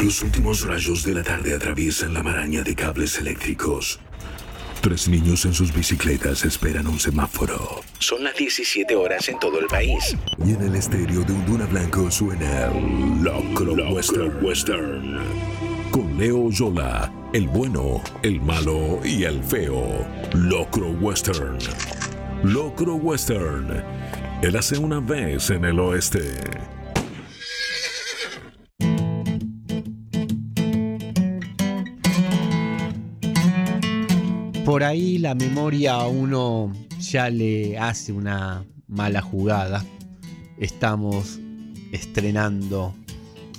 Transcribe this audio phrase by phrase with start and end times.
[0.00, 3.98] Los últimos rayos de la tarde atraviesan la maraña de cables eléctricos.
[4.80, 7.80] Tres niños en sus bicicletas esperan un semáforo.
[7.98, 10.16] Son las 17 horas en todo el país.
[10.46, 12.70] Y en el estéreo de un Duna Blanco suena
[13.20, 14.44] Locro, Western.
[14.44, 15.18] Western.
[15.90, 20.06] Con Leo Yola, el bueno, el malo y el feo.
[20.32, 21.58] Locro Western.
[22.44, 23.82] Locro Western.
[24.42, 26.36] Él hace una vez en el oeste.
[34.68, 39.82] Por ahí la memoria a uno ya le hace una mala jugada.
[40.58, 41.40] Estamos
[41.90, 42.94] estrenando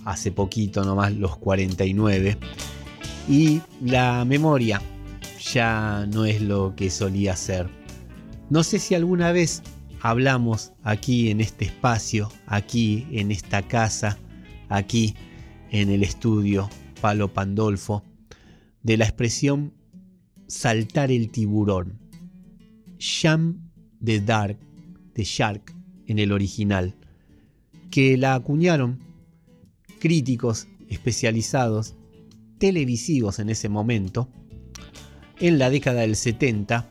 [0.06, 2.38] hace poquito nomás los 49
[3.28, 4.84] y la memoria
[5.52, 7.68] ya no es lo que solía ser.
[8.52, 9.64] No sé si alguna vez
[10.02, 14.20] hablamos aquí en este espacio, aquí en esta casa,
[14.70, 15.16] aquí
[15.72, 16.70] en el estudio
[17.02, 18.04] Palo Pandolfo,
[18.84, 19.74] de la expresión
[20.50, 22.00] saltar el tiburón.
[23.00, 23.60] Jump
[24.04, 24.58] the Dark,
[25.14, 25.74] de Shark
[26.08, 26.96] en el original,
[27.92, 29.00] que la acuñaron
[30.00, 31.96] críticos especializados,
[32.58, 34.28] televisivos en ese momento,
[35.40, 36.90] en la década del 70,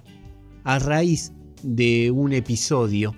[0.64, 3.14] a raíz de un episodio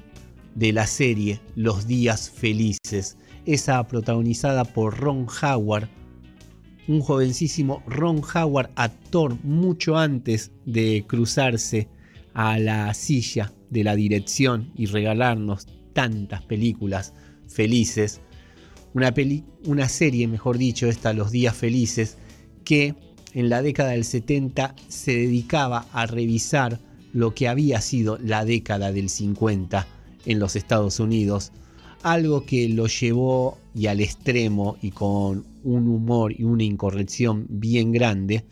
[0.54, 5.88] de la serie Los Días Felices, esa protagonizada por Ron Howard,
[6.90, 11.86] un jovencísimo Ron Howard, actor mucho antes de cruzarse
[12.34, 17.14] a la silla de la dirección y regalarnos tantas películas
[17.46, 18.20] felices.
[18.92, 19.14] Una,
[19.66, 22.18] una serie, mejor dicho, esta Los Días Felices,
[22.64, 22.96] que
[23.34, 26.80] en la década del 70 se dedicaba a revisar
[27.12, 29.86] lo que había sido la década del 50
[30.26, 31.52] en los Estados Unidos,
[32.02, 37.92] algo que lo llevó y al extremo y con un humor y una incorrección bien
[37.92, 38.44] grande,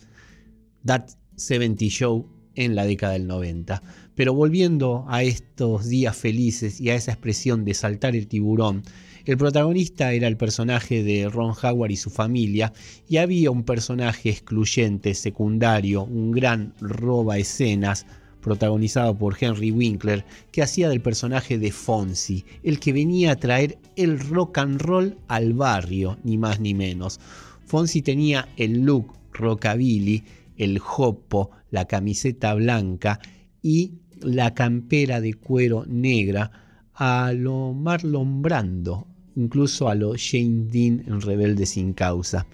[0.84, 3.83] That 70 Show en la década del 90.
[4.14, 8.82] Pero volviendo a estos días felices y a esa expresión de saltar el tiburón,
[9.25, 12.72] el protagonista era el personaje de Ron Howard y su familia,
[13.06, 18.06] y había un personaje excluyente, secundario, un gran roba escenas,
[18.41, 23.78] protagonizado por Henry Winkler, que hacía del personaje de Fonzie, el que venía a traer
[23.97, 27.21] el rock and roll al barrio, ni más ni menos.
[27.66, 30.25] Fonzie tenía el look rockabilly,
[30.56, 33.21] el jopo, la camiseta blanca
[33.62, 36.50] y la campera de cuero negra
[36.94, 39.06] a lo Marlon Brando,
[39.37, 42.47] incluso a lo Jane Dean en Rebelde sin causa.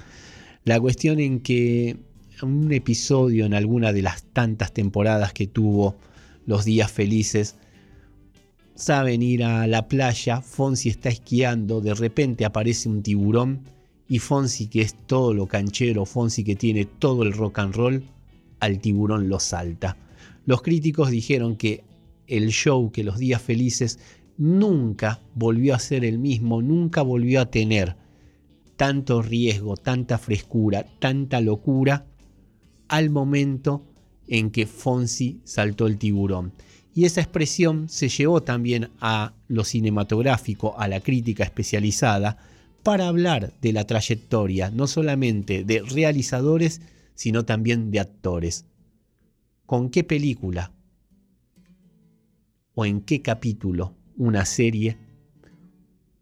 [0.64, 1.96] La cuestión en que
[2.42, 5.96] un episodio en alguna de las tantas temporadas que tuvo
[6.46, 7.56] Los Días Felices.
[8.74, 13.60] Saben ir a la playa, Fonsi está esquiando, de repente aparece un tiburón
[14.08, 18.04] y Fonsi que es todo lo canchero, Fonsi que tiene todo el rock and roll,
[18.60, 19.96] al tiburón lo salta.
[20.44, 21.84] Los críticos dijeron que
[22.26, 23.98] el show, que Los Días Felices
[24.36, 27.96] nunca volvió a ser el mismo, nunca volvió a tener
[28.76, 32.06] tanto riesgo, tanta frescura, tanta locura
[32.88, 33.84] al momento
[34.28, 36.52] en que Fonsi saltó el tiburón.
[36.94, 42.38] Y esa expresión se llevó también a lo cinematográfico, a la crítica especializada,
[42.84, 46.82] para hablar de la trayectoria no solamente de realizadores,
[47.14, 48.66] sino también de actores.
[49.66, 50.72] ¿Con qué película
[52.74, 54.98] o en qué capítulo una serie,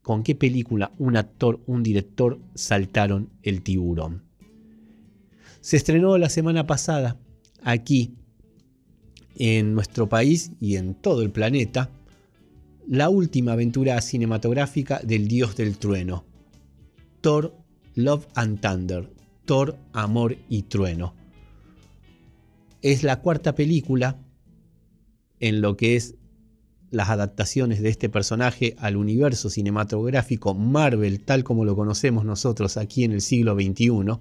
[0.02, 4.22] con qué película un actor, un director saltaron el tiburón?
[5.62, 7.16] Se estrenó la semana pasada
[7.62, 8.16] aquí
[9.36, 11.88] en nuestro país y en todo el planeta
[12.88, 16.24] la última aventura cinematográfica del dios del trueno,
[17.20, 17.54] Thor
[17.94, 19.08] Love and Thunder,
[19.44, 21.14] Thor Amor y Trueno.
[22.82, 24.18] Es la cuarta película
[25.38, 26.16] en lo que es
[26.90, 33.04] las adaptaciones de este personaje al universo cinematográfico Marvel tal como lo conocemos nosotros aquí
[33.04, 34.18] en el siglo XXI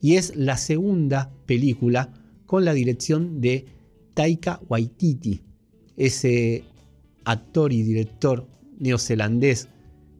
[0.00, 2.12] y es la segunda película
[2.46, 3.66] con la dirección de
[4.14, 5.42] Taika Waititi,
[5.96, 6.64] ese
[7.24, 8.46] actor y director
[8.78, 9.68] neozelandés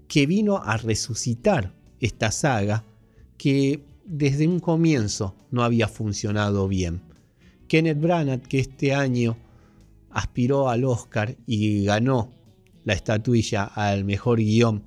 [0.08, 2.84] que vino a resucitar esta saga
[3.38, 7.02] que desde un comienzo no había funcionado bien.
[7.69, 9.37] Kenneth Branagh, que este año
[10.11, 12.32] aspiró al Oscar y ganó
[12.84, 14.84] la estatuilla al mejor guion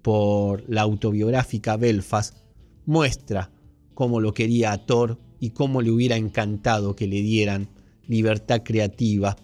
[0.00, 2.36] por la autobiográfica Belfast,
[2.86, 3.51] muestra
[3.94, 7.68] cómo lo quería a Thor y cómo le hubiera encantado que le dieran
[8.06, 9.36] libertad creativa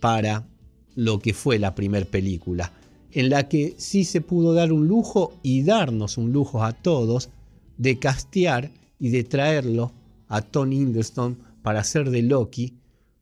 [0.00, 0.46] para
[0.94, 2.72] lo que fue la primera película,
[3.12, 7.30] en la que sí se pudo dar un lujo y darnos un lujo a todos
[7.78, 9.92] de castear y de traerlo
[10.28, 12.74] a Tony Hiddleston para hacer de Loki,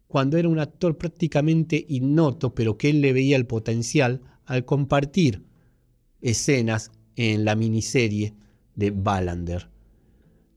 [0.07, 5.43] cuando era un actor prácticamente innoto, pero que él le veía el potencial al compartir
[6.21, 8.35] escenas en la miniserie
[8.75, 9.72] de Ballander.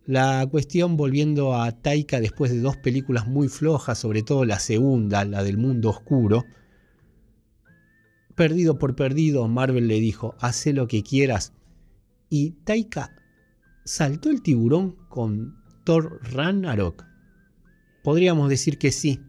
[0.07, 5.25] La cuestión, volviendo a Taika después de dos películas muy flojas, sobre todo la segunda,
[5.25, 6.43] la del mundo oscuro,
[8.35, 11.53] perdido por perdido, Marvel le dijo, haz lo que quieras.
[12.29, 13.15] Y Taika
[13.83, 17.03] saltó el tiburón con Thor Ragnarok.
[18.03, 19.21] Podríamos decir que sí,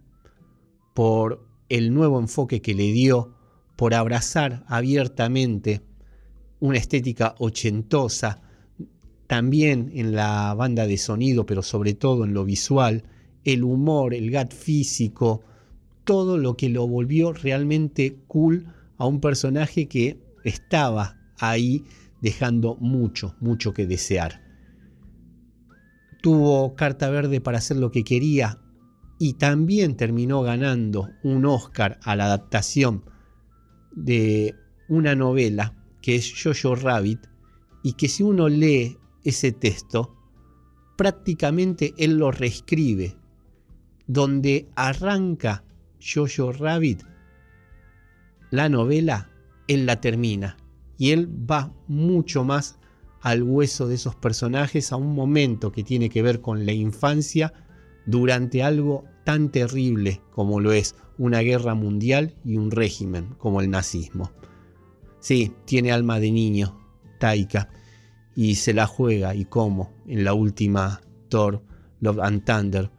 [0.94, 3.34] por el nuevo enfoque que le dio,
[3.76, 5.82] por abrazar abiertamente
[6.60, 8.42] una estética ochentosa,
[9.26, 13.04] también en la banda de sonido, pero sobre todo en lo visual,
[13.44, 15.42] el humor, el gat físico,
[16.04, 18.66] todo lo que lo volvió realmente cool
[18.98, 21.84] a un personaje que estaba ahí
[22.20, 24.42] dejando mucho, mucho que desear.
[26.22, 28.58] Tuvo carta verde para hacer lo que quería
[29.18, 33.04] y también terminó ganando un Oscar a la adaptación
[33.92, 34.54] de
[34.88, 37.20] una novela que es Jojo Rabbit
[37.82, 40.16] y que si uno lee ese texto,
[40.96, 43.16] prácticamente él lo reescribe.
[44.06, 45.64] Donde arranca
[46.00, 47.02] Jojo Rabbit,
[48.50, 49.30] la novela,
[49.66, 50.56] él la termina.
[50.96, 52.78] Y él va mucho más
[53.20, 57.52] al hueso de esos personajes a un momento que tiene que ver con la infancia
[58.06, 63.70] durante algo tan terrible como lo es una guerra mundial y un régimen como el
[63.70, 64.30] nazismo.
[65.18, 66.78] Sí, tiene alma de niño,
[67.18, 67.68] Taika,
[68.36, 71.00] y se la juega y cómo en la última
[71.30, 71.64] Thor,
[72.00, 72.90] Love and Thunder,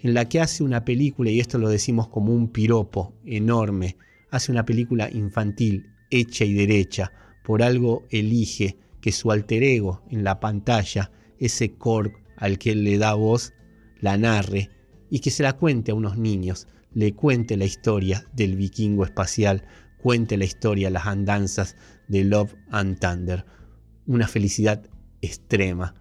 [0.00, 3.96] en la que hace una película, y esto lo decimos como un piropo enorme,
[4.30, 7.10] hace una película infantil, hecha y derecha,
[7.42, 12.84] por algo elige que su alter ego en la pantalla, ese Korg al que él
[12.84, 13.54] le da voz,
[13.98, 14.70] la narre
[15.08, 19.64] y que se la cuente a unos niños, le cuente la historia del vikingo espacial,
[19.96, 21.76] cuente la historia, las andanzas
[22.08, 23.44] de Love and Thunder
[24.06, 24.88] una felicidad
[25.20, 25.94] extrema,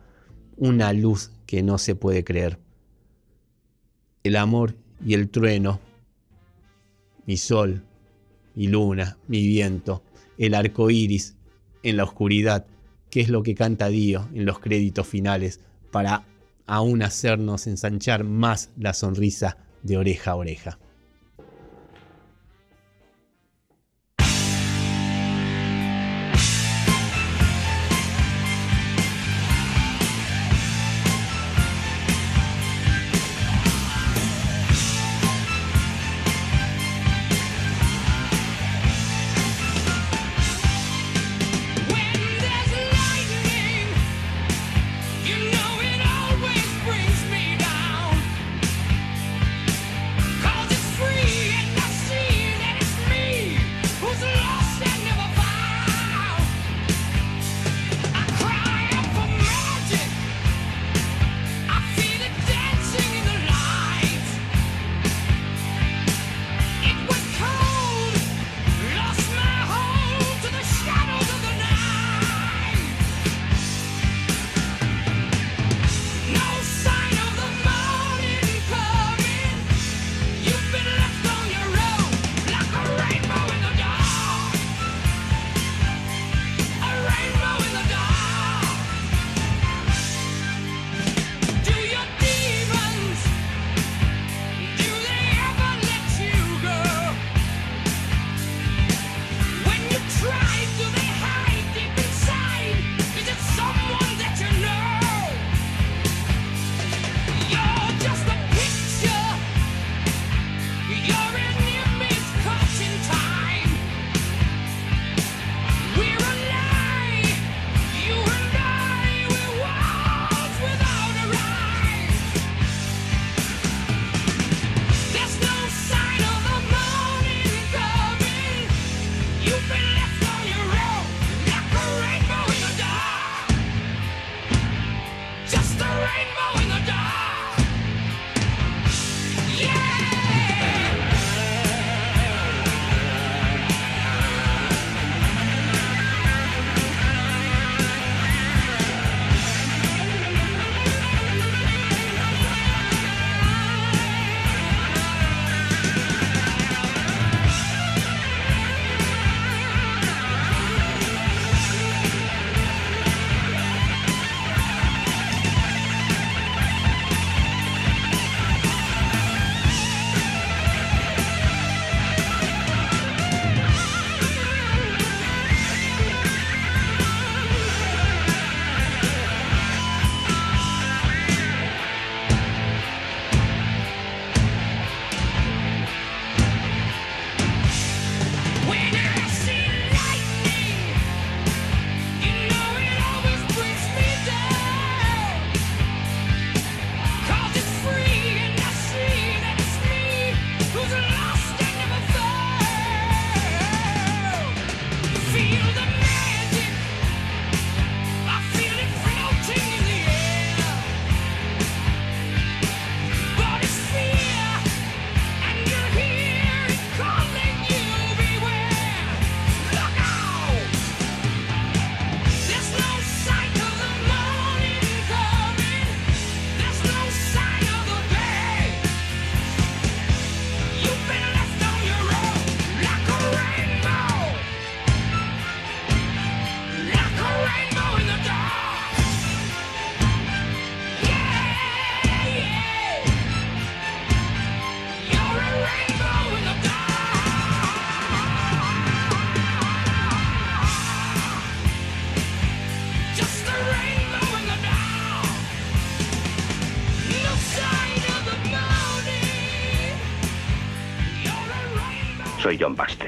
[0.58, 2.60] una luz que no se puede creer.
[4.24, 5.80] El amor y el trueno,
[7.26, 7.84] mi sol,
[8.56, 10.04] mi luna, mi viento,
[10.38, 11.36] el arco iris
[11.84, 12.66] en la oscuridad,
[13.10, 15.60] que es lo que canta Dio en los créditos finales
[15.92, 16.26] para
[16.66, 20.80] aún hacernos ensanchar más la sonrisa de oreja a oreja.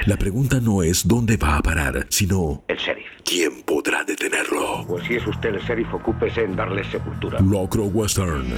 [0.06, 2.66] La pregunta no es dónde va a parar, sino...
[2.68, 3.06] El sheriff.
[3.24, 4.86] ¿Quién podrá detenerlo?
[4.86, 7.40] Pues si es usted el sheriff, ocúpese en darle sepultura.
[7.40, 8.54] Locro Western.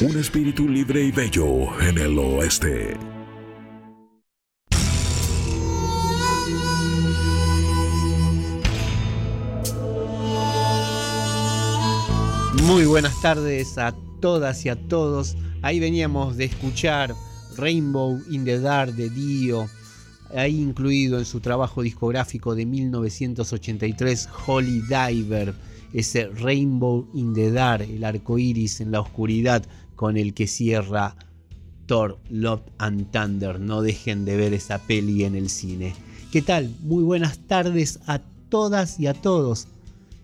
[0.00, 2.96] Un espíritu libre y bello en el oeste.
[12.64, 15.36] Muy buenas tardes a todas y a todos.
[15.62, 17.14] Ahí veníamos de escuchar
[17.56, 19.68] Rainbow in the Dark de Dio,
[20.34, 25.54] ahí incluido en su trabajo discográfico de 1983 Holy Diver,
[25.92, 29.64] ese Rainbow in the Dark, el arco iris en la oscuridad
[29.96, 31.16] con el que cierra
[31.86, 33.58] Thor, Love and Thunder.
[33.58, 35.94] No dejen de ver esa peli en el cine.
[36.30, 36.72] ¿Qué tal?
[36.82, 39.66] Muy buenas tardes a todas y a todos.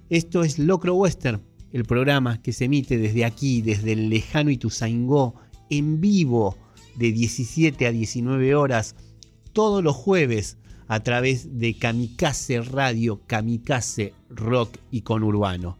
[0.09, 5.35] Esto es Locro Western, el programa que se emite desde aquí, desde el lejano Ituzaingó,
[5.69, 6.57] en vivo,
[6.97, 8.95] de 17 a 19 horas,
[9.57, 15.79] todos los jueves, a través de Kamikaze Radio, Kamikaze Rock y Conurbano.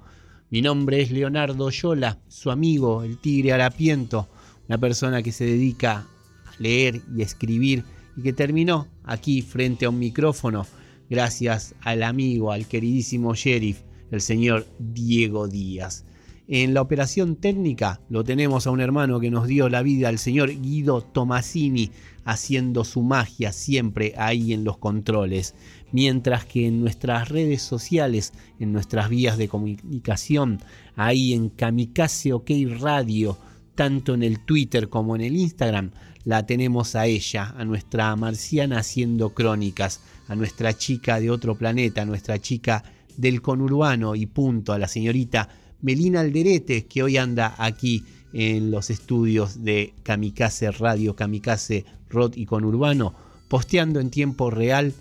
[0.49, 4.31] Mi nombre es Leonardo Yola, su amigo, el Tigre Harapiento,
[4.67, 6.07] una persona que se dedica
[6.47, 7.85] a leer y escribir
[8.17, 10.67] y que terminó aquí frente a un micrófono
[11.11, 16.06] gracias al amigo, al queridísimo sheriff, el señor Diego Díaz.
[16.49, 20.19] En la operación técnica lo tenemos a un hermano que nos dio la vida, el
[20.19, 21.91] señor Guido Tomasini,
[22.25, 25.57] haciendo su magia siempre ahí en los controles.
[25.91, 30.61] Mientras que en nuestras redes sociales, en nuestras vías de comunicación,
[30.95, 33.37] ahí en Kamikaze OK Radio,
[33.75, 35.91] tanto en el Twitter como en el Instagram,
[36.23, 42.03] la tenemos a ella, a nuestra marciana haciendo crónicas, a nuestra chica de otro planeta,
[42.03, 42.85] a nuestra chica
[43.17, 45.49] del conurbano y punto, a la señorita
[45.83, 52.47] Melina Alderete, que hoy anda aquí en los estudios de Kamikaze Radio, Kamikaze Rock y
[52.47, 53.15] Conurbano,
[53.49, 54.95] posteando en tiempo real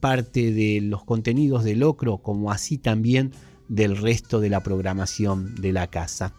[0.00, 3.32] parte de los contenidos del Locro, como así también
[3.68, 6.34] del resto de la programación de la casa.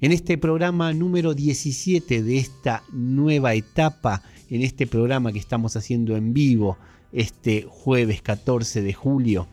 [0.00, 6.16] En este programa número 17 de esta nueva etapa, en este programa que estamos haciendo
[6.16, 6.76] en vivo
[7.12, 9.46] este jueves 14 de julio,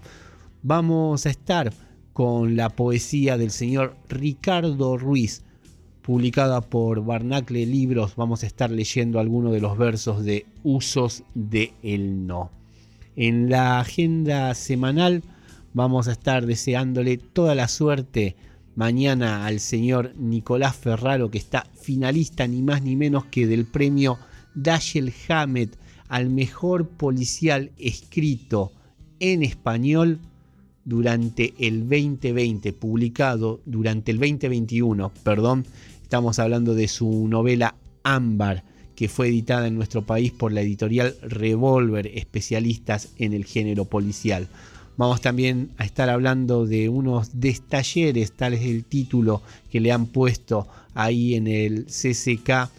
[0.64, 1.72] vamos a estar
[2.20, 5.42] con la poesía del señor Ricardo Ruiz,
[6.02, 8.18] publicada por Barnacle Libros.
[8.18, 12.52] Vamos a estar leyendo algunos de los versos de Usos de el No.
[13.16, 15.24] En la agenda semanal
[15.74, 18.36] vamos a estar deseándole toda la suerte
[18.76, 24.18] mañana al señor Nicolás Ferraro, que está finalista ni más ni menos que del premio
[24.56, 28.74] Dashiell Hammett al mejor policial escrito
[29.22, 30.20] en español
[30.86, 35.66] durante el 2020, publicado durante el 2021, perdón,
[36.02, 38.64] estamos hablando de su novela Ámbar,
[38.96, 44.48] que fue editada en nuestro país por la editorial Revolver, especialistas en el género policial.
[44.98, 50.08] Vamos también a estar hablando de unos destalleres, tal es el título que le han
[50.08, 52.70] puesto ahí en el CCK,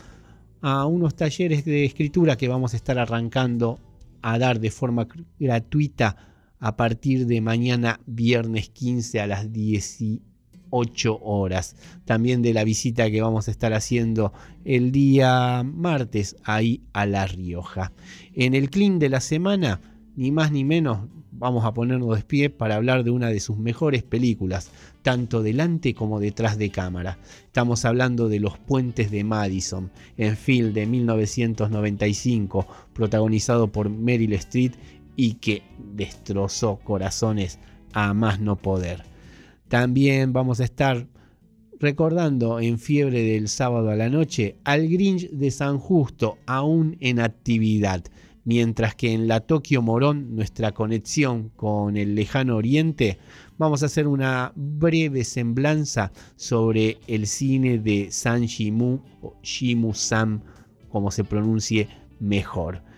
[0.60, 3.78] a unos talleres de escritura que vamos a estar arrancando
[4.20, 6.29] a dar de forma gratuita
[6.60, 11.74] a partir de mañana viernes 15 a las 18 horas.
[12.04, 14.32] También de la visita que vamos a estar haciendo
[14.64, 17.92] el día martes ahí a La Rioja.
[18.34, 19.80] En el clean de la semana,
[20.16, 23.56] ni más ni menos, vamos a ponernos de pie para hablar de una de sus
[23.56, 24.70] mejores películas,
[25.02, 27.18] tanto delante como detrás de cámara.
[27.46, 34.74] Estamos hablando de Los Puentes de Madison, en film de 1995, protagonizado por Meryl Streep
[35.20, 37.58] y que destrozó corazones
[37.92, 39.04] a más no poder.
[39.68, 41.08] También vamos a estar
[41.78, 47.20] recordando en fiebre del sábado a la noche al Grinch de San Justo aún en
[47.20, 48.02] actividad,
[48.44, 53.18] mientras que en la Tokio Morón, nuestra conexión con el lejano oriente,
[53.58, 60.40] vamos a hacer una breve semblanza sobre el cine de San Shimu o Shimu Sam,
[60.88, 61.88] como se pronuncie
[62.20, 62.88] mejor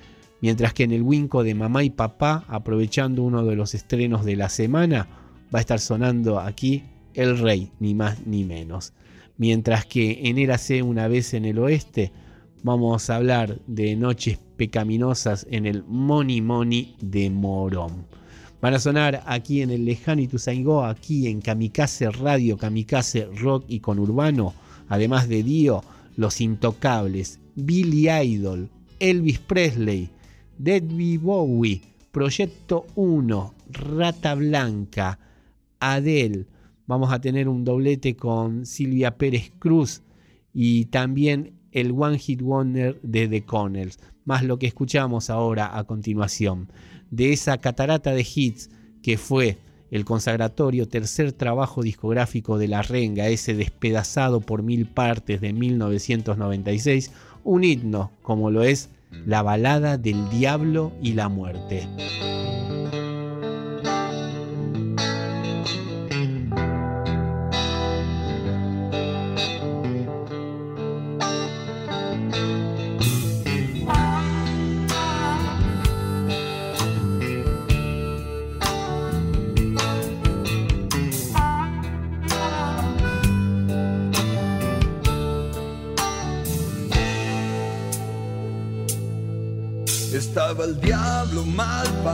[0.43, 4.37] mientras que en el Winco de mamá y papá, aprovechando uno de los estrenos de
[4.37, 5.09] la semana,
[5.55, 6.83] va a estar sonando aquí
[7.15, 8.93] El Rey, ni más ni menos.
[9.39, 12.13] Mientras que en Érase una vez en el oeste,
[12.65, 18.05] vamos a hablar de noches pecaminosas en el Moni Moni de Morón.
[18.61, 23.79] Van a sonar aquí en el lejano Ituzaingó, aquí en Kamikaze Radio, Kamikaze Rock y
[23.79, 24.55] Conurbano,
[24.89, 25.85] además de Dio,
[26.17, 28.69] Los Intocables, Billy Idol,
[28.99, 30.11] Elvis Presley,
[30.63, 35.19] Deadby Bowie, Proyecto 1, Rata Blanca,
[35.81, 36.47] Adele.
[36.87, 40.03] Vamos a tener un doblete con Silvia Pérez Cruz
[40.55, 43.99] y también el One Hit Wonder de The Connells.
[44.25, 46.69] más lo que escuchamos ahora a continuación,
[47.11, 48.71] de esa catarata de hits
[49.03, 49.59] que fue
[49.91, 57.11] el consagratorio tercer trabajo discográfico de La Renga, ese despedazado por mil partes de 1996,
[57.43, 58.91] un himno como lo es
[59.27, 61.89] la balada del diablo y la muerte.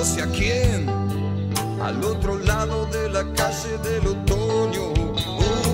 [0.00, 0.88] No sé a quién,
[1.78, 4.94] al otro lado de la calle del otoño,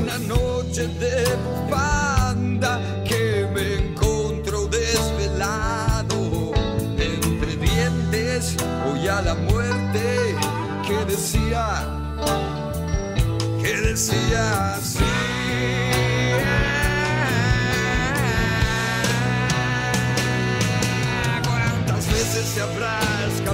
[0.01, 1.25] una noche de
[1.71, 6.51] banda que me encontró desvelado,
[6.99, 10.35] entre dientes, voy a la muerte,
[10.85, 11.85] que decía,
[13.62, 15.15] que decía así.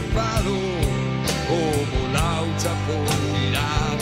[0.03, 0.55] Escapado
[1.49, 3.99] como laucha por mirar.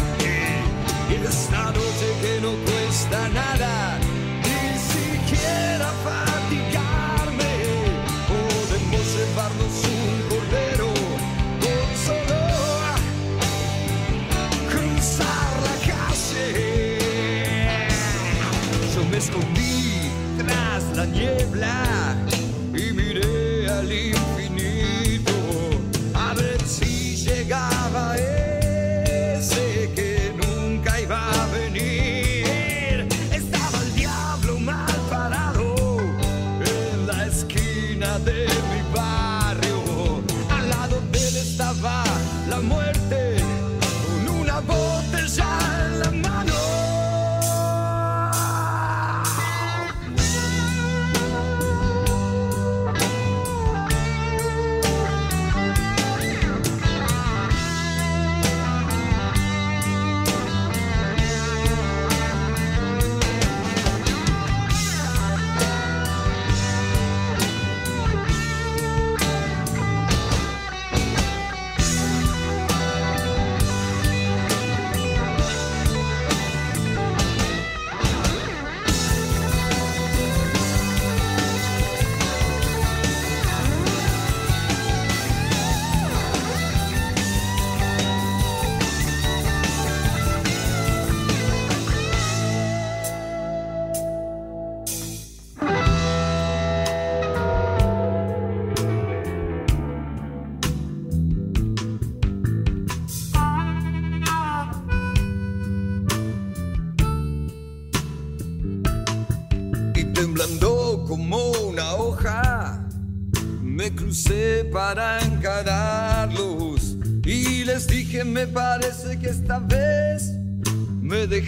[1.10, 3.98] Y esta noche que no cuesta nada,
[4.44, 7.52] ni siquiera fatigarme,
[8.30, 10.90] podemos llevarnos un cordero
[11.60, 12.40] con solo
[14.70, 17.88] cruzar la calle.
[18.94, 19.74] Yo me escondí
[20.38, 21.99] tras la niebla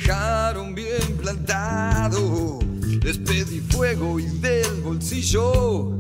[0.03, 2.59] dejaron bien plantado.
[3.03, 5.99] Les pedí fuego y del bolsillo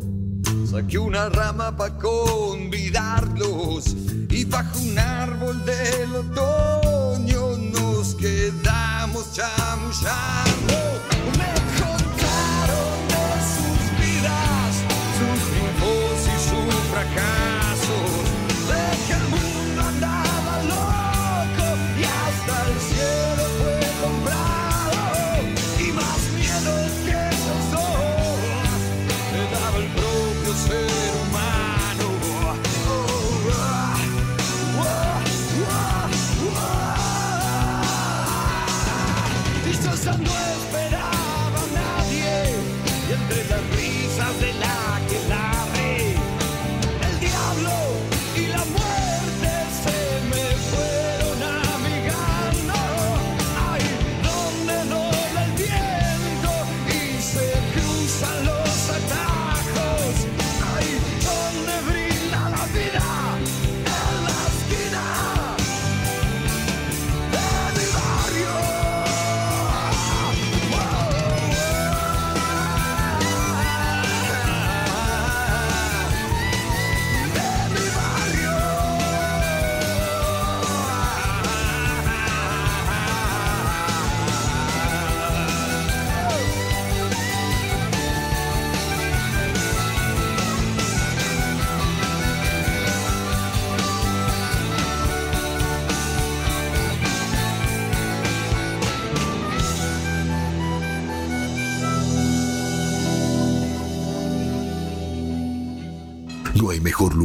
[0.68, 1.96] saqué una rama para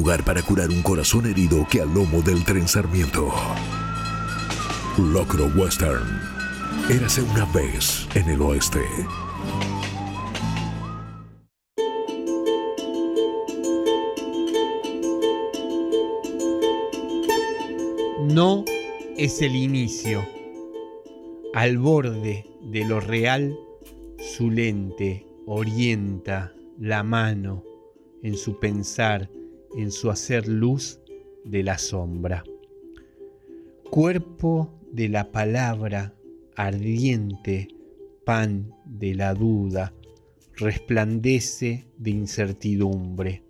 [0.07, 3.29] para curar un corazón herido que al lomo del tren Sarmiento.
[4.97, 6.21] Locro Western.
[6.89, 8.79] Érase una vez en el oeste.
[18.29, 18.63] No
[19.17, 20.25] es el inicio.
[21.53, 23.59] Al borde de lo real,
[24.19, 27.65] su lente orienta la mano
[28.23, 29.29] en su pensar,
[29.77, 30.99] en su hacer luz
[31.45, 32.43] de la sombra.
[33.89, 36.15] Cuerpo de la palabra,
[36.55, 37.67] ardiente,
[38.25, 39.93] pan de la duda,
[40.55, 43.43] resplandece de incertidumbre.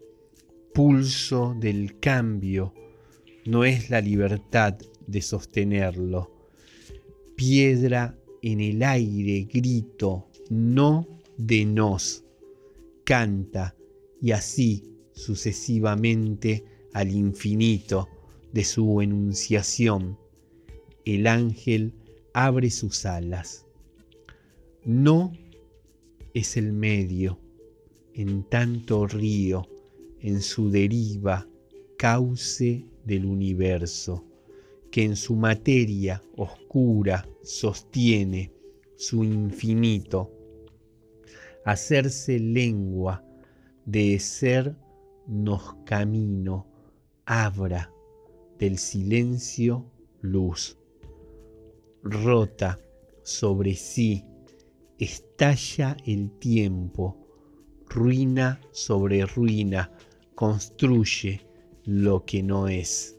[0.74, 2.74] Pulso del cambio,
[3.46, 6.30] no es la libertad de sostenerlo.
[7.36, 12.26] Piedra en el aire, grito, no de nos.
[13.06, 13.74] Canta
[14.22, 18.08] y así sucesivamente al infinito
[18.54, 20.18] de su enunciación.
[21.06, 21.94] El ángel
[22.34, 23.66] abre sus alas.
[24.86, 25.34] No
[26.34, 27.40] es el medio,
[28.14, 29.68] en tanto río,
[30.22, 31.48] en su deriva,
[31.98, 34.24] cauce del universo,
[34.92, 38.52] que en su materia oscura sostiene
[38.96, 40.32] su infinito.
[41.66, 43.24] Hacerse lengua
[43.86, 44.76] de ser
[45.28, 46.68] nos camino,
[47.26, 47.92] abra
[48.58, 49.86] del silencio
[50.22, 50.78] luz.
[52.04, 52.80] Rota
[53.24, 54.24] sobre sí,
[54.98, 57.18] estalla el tiempo,
[57.88, 59.92] ruina sobre ruina,
[60.36, 61.42] construye
[61.84, 63.18] lo que no es.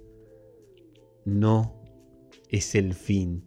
[1.24, 1.74] No
[2.48, 3.44] es el fin,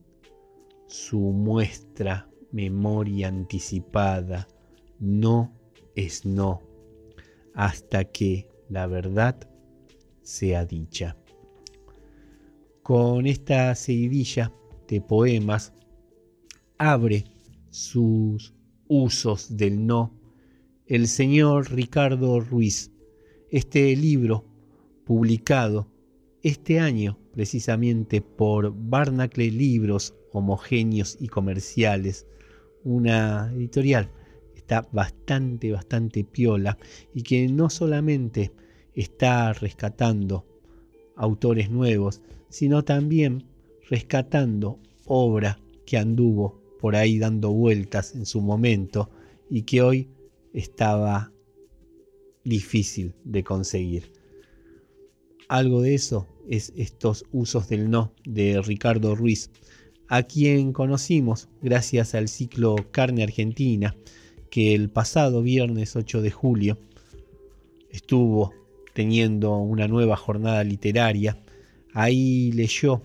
[0.87, 4.47] su muestra, memoria anticipada,
[4.99, 5.53] no
[5.95, 6.61] es no,
[7.55, 9.35] hasta que la verdad
[10.21, 11.17] sea dicha.
[12.81, 14.53] Con esta seguidilla
[14.87, 15.73] de poemas
[16.77, 17.25] abre
[17.69, 18.53] sus
[18.87, 20.17] usos del no
[20.85, 22.91] el señor Ricardo Ruiz.
[23.49, 24.45] Este libro
[25.05, 25.91] publicado
[26.41, 32.25] este año precisamente por Barnacle Libros Homogéneos y Comerciales,
[32.83, 34.09] una editorial
[34.91, 36.77] bastante, bastante piola
[37.13, 38.51] y que no solamente
[38.95, 40.45] está rescatando
[41.17, 43.45] autores nuevos, sino también
[43.89, 49.09] rescatando obra que anduvo por ahí dando vueltas en su momento
[49.49, 50.09] y que hoy
[50.53, 51.31] estaba
[52.43, 54.13] difícil de conseguir.
[55.47, 59.51] Algo de eso es estos usos del no de Ricardo Ruiz,
[60.07, 63.95] a quien conocimos gracias al ciclo Carne Argentina,
[64.51, 66.77] que el pasado viernes 8 de julio
[67.89, 68.53] estuvo
[68.93, 71.41] teniendo una nueva jornada literaria.
[71.93, 73.01] Ahí leyó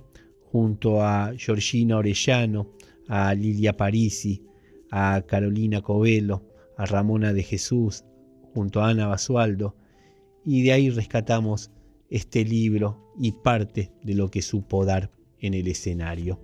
[0.50, 2.72] junto a Georgina Orellano,
[3.06, 4.42] a Lilia Parisi,
[4.90, 6.42] a Carolina Covelo,
[6.76, 8.04] a Ramona de Jesús,
[8.52, 9.76] junto a Ana Basualdo,
[10.44, 11.70] y de ahí rescatamos
[12.10, 16.40] este libro y parte de lo que supo dar en el escenario.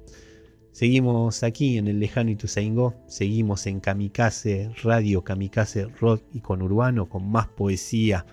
[0.72, 7.11] Seguimos aquí en el lejano Ituzaingó, seguimos en Kamikaze Radio, Kamikaze Rock y con Urbano,
[7.11, 8.24] con más poesía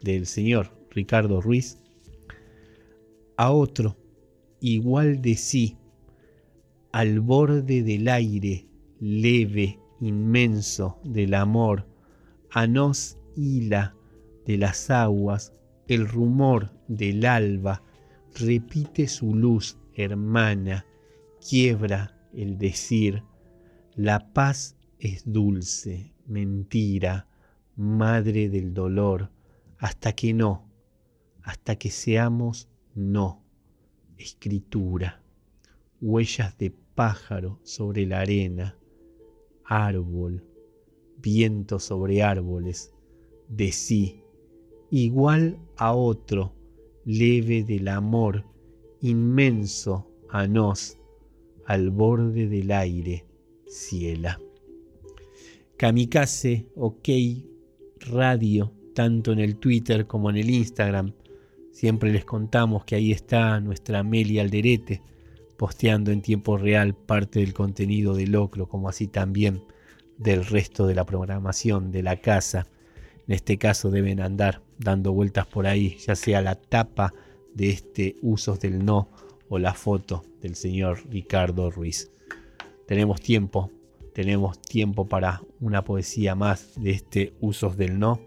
[0.00, 1.80] del señor Ricardo Ruiz.
[3.36, 3.96] A otro,
[4.60, 5.76] igual de sí,
[6.92, 8.68] al borde del aire,
[9.00, 11.84] leve, inmenso del amor,
[12.50, 13.96] a nos hila
[14.46, 15.52] de las aguas,
[15.88, 17.82] el rumor del alba
[18.36, 20.86] repite su luz hermana,
[21.48, 23.22] quiebra el decir,
[23.94, 27.26] la paz es dulce, mentira,
[27.74, 29.30] madre del dolor,
[29.78, 30.68] hasta que no,
[31.42, 33.42] hasta que seamos no,
[34.18, 35.22] escritura,
[36.02, 38.76] huellas de pájaro sobre la arena,
[39.64, 40.44] árbol,
[41.16, 42.92] viento sobre árboles,
[43.48, 44.22] de sí,
[44.90, 46.52] igual a otro,
[47.06, 48.44] leve del amor,
[49.00, 50.97] inmenso a nos,
[51.68, 53.26] al borde del aire,
[53.66, 54.40] ciela.
[55.76, 57.08] Kamikaze, ok,
[58.10, 61.12] radio, tanto en el Twitter como en el Instagram.
[61.70, 65.02] Siempre les contamos que ahí está nuestra Amelia Alderete,
[65.58, 69.62] posteando en tiempo real parte del contenido de Locro, como así también
[70.16, 72.66] del resto de la programación de la casa.
[73.26, 77.12] En este caso deben andar dando vueltas por ahí, ya sea la tapa
[77.52, 79.10] de este Usos del No
[79.48, 82.10] o la foto del señor Ricardo Ruiz.
[82.86, 83.70] Tenemos tiempo,
[84.14, 88.20] tenemos tiempo para una poesía más de este Usos del No.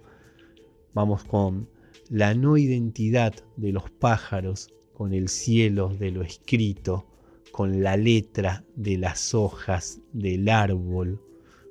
[0.93, 1.69] Vamos con
[2.09, 7.07] la no identidad de los pájaros con el cielo de lo escrito,
[7.51, 11.21] con la letra de las hojas del árbol,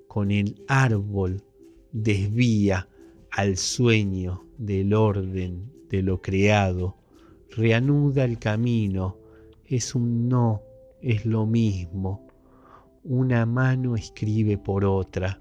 [0.09, 1.43] con el árbol
[1.93, 2.89] desvía
[3.31, 6.97] al sueño del orden de lo creado,
[7.51, 9.20] reanuda el camino,
[9.71, 10.65] es un no,
[11.01, 12.27] es lo mismo.
[13.05, 15.41] Una mano escribe por otra,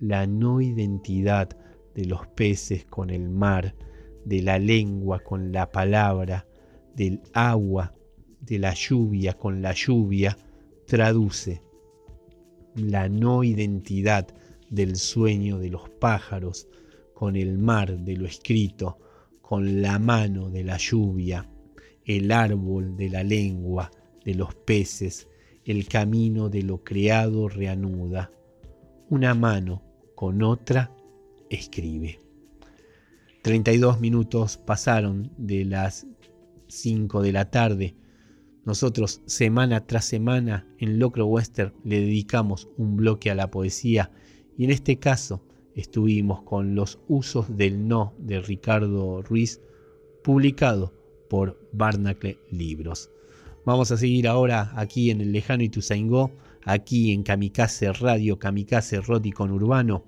[0.00, 1.48] la no identidad
[1.94, 3.76] de los peces con el mar,
[4.24, 6.44] de la lengua con la palabra,
[6.96, 7.94] del agua,
[8.40, 10.36] de la lluvia con la lluvia,
[10.84, 11.62] traduce
[12.74, 14.26] la no identidad
[14.70, 16.66] del sueño de los pájaros
[17.14, 18.98] con el mar de lo escrito,
[19.40, 21.48] con la mano de la lluvia,
[22.04, 23.90] el árbol de la lengua,
[24.24, 25.28] de los peces,
[25.64, 28.32] el camino de lo creado reanuda.
[29.08, 29.82] Una mano
[30.14, 30.94] con otra
[31.50, 32.18] escribe.
[33.42, 36.06] 32 minutos pasaron de las
[36.68, 37.96] 5 de la tarde.
[38.64, 44.12] Nosotros semana tras semana en Locro Western le dedicamos un bloque a la poesía
[44.56, 49.60] y en este caso estuvimos con los usos del no de Ricardo Ruiz
[50.22, 51.01] publicado
[51.32, 53.08] por Barnacle Libros.
[53.64, 56.30] Vamos a seguir ahora aquí en el lejano Ituzaingó,
[56.62, 59.00] aquí en Kamikaze Radio, Kamikaze
[59.34, 60.04] con Urbano,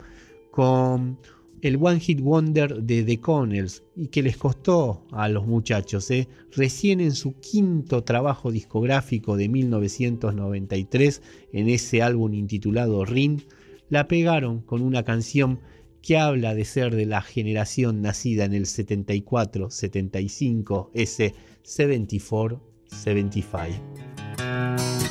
[0.50, 1.18] con
[1.62, 6.28] el One Hit Wonder de The Connells y que les costó a los muchachos, ¿eh?
[6.54, 11.22] recién en su quinto trabajo discográfico de 1993,
[11.54, 13.40] en ese álbum intitulado Ring,
[13.88, 15.60] la pegaron con una canción
[16.04, 25.03] que habla de ser de la generación nacida en el 74, 75, ese 74, 75.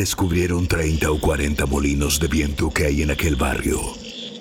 [0.00, 3.78] Descubrieron 30 o 40 molinos de viento que hay en aquel barrio.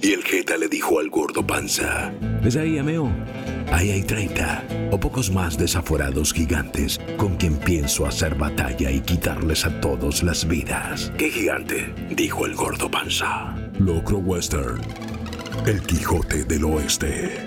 [0.02, 3.12] Y el Jeta le dijo al gordo panza: ¿Ves ahí, amigo?
[3.69, 9.65] Ahí hay 30 o pocos más desaforados gigantes con quien pienso hacer batalla y quitarles
[9.65, 11.12] a todos las vidas.
[11.17, 11.93] ¿Qué gigante?
[12.10, 13.54] dijo el gordo panza.
[13.80, 14.80] Locro Western.
[15.65, 17.43] El Quijote del Oeste.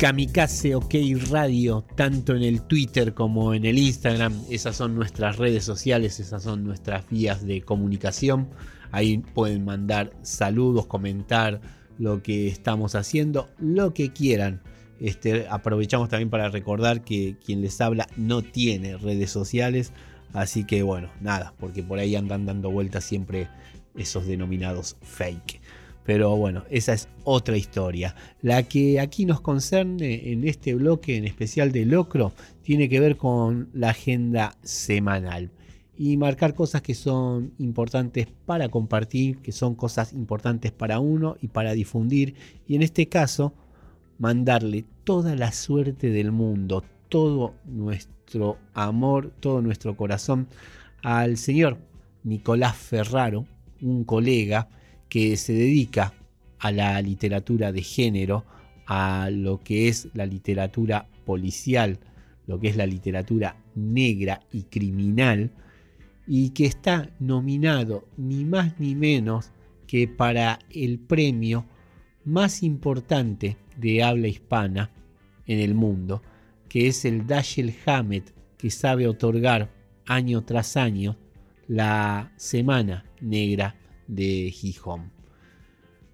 [0.00, 0.94] Kamikaze OK
[1.30, 4.32] Radio, tanto en el Twitter como en el Instagram.
[4.48, 8.48] Esas son nuestras redes sociales, esas son nuestras vías de comunicación.
[8.92, 11.60] Ahí pueden mandar saludos, comentar
[11.98, 14.62] lo que estamos haciendo, lo que quieran.
[15.00, 19.92] Este, aprovechamos también para recordar que quien les habla no tiene redes sociales.
[20.32, 23.48] Así que bueno, nada, porque por ahí andan dando vueltas siempre
[23.94, 25.59] esos denominados fake.
[26.04, 28.14] Pero bueno, esa es otra historia.
[28.42, 32.32] La que aquí nos concerne en este bloque en especial de Locro
[32.62, 35.50] tiene que ver con la agenda semanal
[35.96, 41.48] y marcar cosas que son importantes para compartir, que son cosas importantes para uno y
[41.48, 42.34] para difundir.
[42.66, 43.52] Y en este caso,
[44.18, 50.48] mandarle toda la suerte del mundo, todo nuestro amor, todo nuestro corazón
[51.02, 51.78] al señor
[52.24, 53.44] Nicolás Ferraro,
[53.82, 54.68] un colega
[55.10, 56.14] que se dedica
[56.58, 58.46] a la literatura de género,
[58.86, 61.98] a lo que es la literatura policial,
[62.46, 65.50] lo que es la literatura negra y criminal,
[66.26, 69.50] y que está nominado ni más ni menos
[69.86, 71.66] que para el premio
[72.24, 74.90] más importante de habla hispana
[75.46, 76.22] en el mundo,
[76.68, 79.72] que es el Dashiell Hammett, que sabe otorgar
[80.06, 81.16] año tras año
[81.66, 83.79] la Semana Negra
[84.10, 85.12] de Gijón.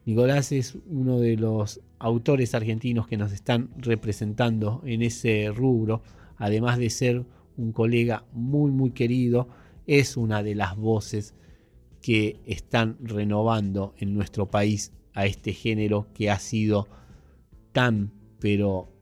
[0.04, 6.02] Nicolás es uno de los autores argentinos que nos están representando en ese rubro,
[6.36, 7.24] además de ser
[7.56, 9.48] un colega muy muy querido,
[9.86, 11.34] es una de las voces
[12.02, 16.88] que están renovando en nuestro país a este género que ha sido
[17.72, 18.92] tan pero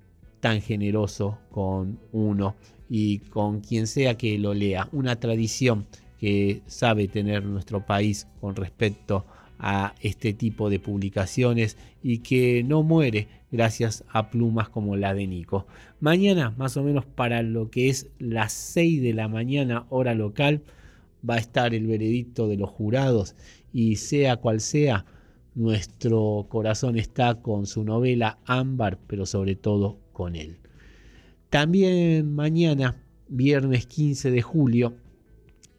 [0.40, 2.54] tan generoso con uno
[2.88, 4.88] y con quien sea que lo lea.
[4.92, 5.86] Una tradición
[6.24, 9.26] que sabe tener nuestro país con respecto
[9.58, 15.26] a este tipo de publicaciones y que no muere gracias a plumas como la de
[15.26, 15.66] Nico.
[16.00, 20.62] Mañana, más o menos para lo que es las 6 de la mañana hora local,
[21.28, 23.36] va a estar el veredicto de los jurados
[23.70, 25.04] y sea cual sea,
[25.54, 30.56] nuestro corazón está con su novela Ámbar, pero sobre todo con él.
[31.50, 32.96] También mañana,
[33.28, 34.94] viernes 15 de julio,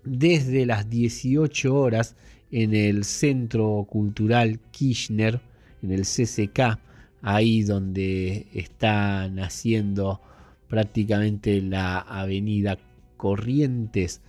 [0.05, 2.15] desde las 18 horas
[2.51, 5.41] en el Centro Cultural Kirchner,
[5.81, 6.79] en el CCK,
[7.21, 10.21] ahí donde está naciendo
[10.67, 12.77] prácticamente la avenida
[13.17, 14.21] Corrientes.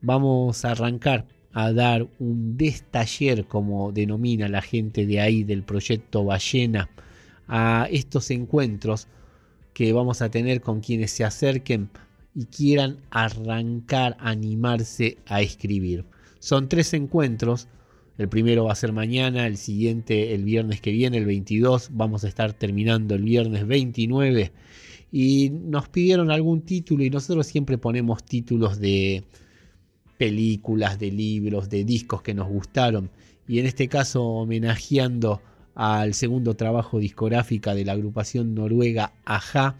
[0.00, 6.24] Vamos a arrancar a dar un destaller, como denomina la gente de ahí del proyecto
[6.24, 6.90] Ballena,
[7.48, 9.08] a estos encuentros
[9.72, 11.88] que vamos a tener con quienes se acerquen
[12.36, 16.04] y quieran arrancar, animarse a escribir.
[16.38, 17.66] Son tres encuentros.
[18.18, 21.88] El primero va a ser mañana, el siguiente el viernes que viene, el 22.
[21.92, 24.52] Vamos a estar terminando el viernes 29.
[25.10, 29.24] Y nos pidieron algún título y nosotros siempre ponemos títulos de
[30.18, 33.10] películas, de libros, de discos que nos gustaron.
[33.48, 35.40] Y en este caso homenajeando
[35.74, 39.76] al segundo trabajo discográfica de la agrupación noruega Aja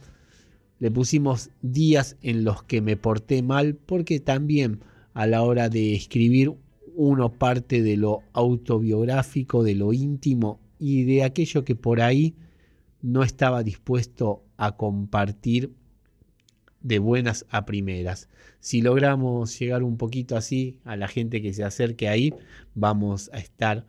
[0.78, 4.80] le pusimos días en los que me porté mal porque también
[5.14, 6.54] a la hora de escribir
[6.94, 12.34] uno parte de lo autobiográfico, de lo íntimo y de aquello que por ahí
[13.02, 15.72] no estaba dispuesto a compartir
[16.80, 18.28] de buenas a primeras.
[18.60, 22.32] Si logramos llegar un poquito así a la gente que se acerque ahí,
[22.74, 23.86] vamos a estar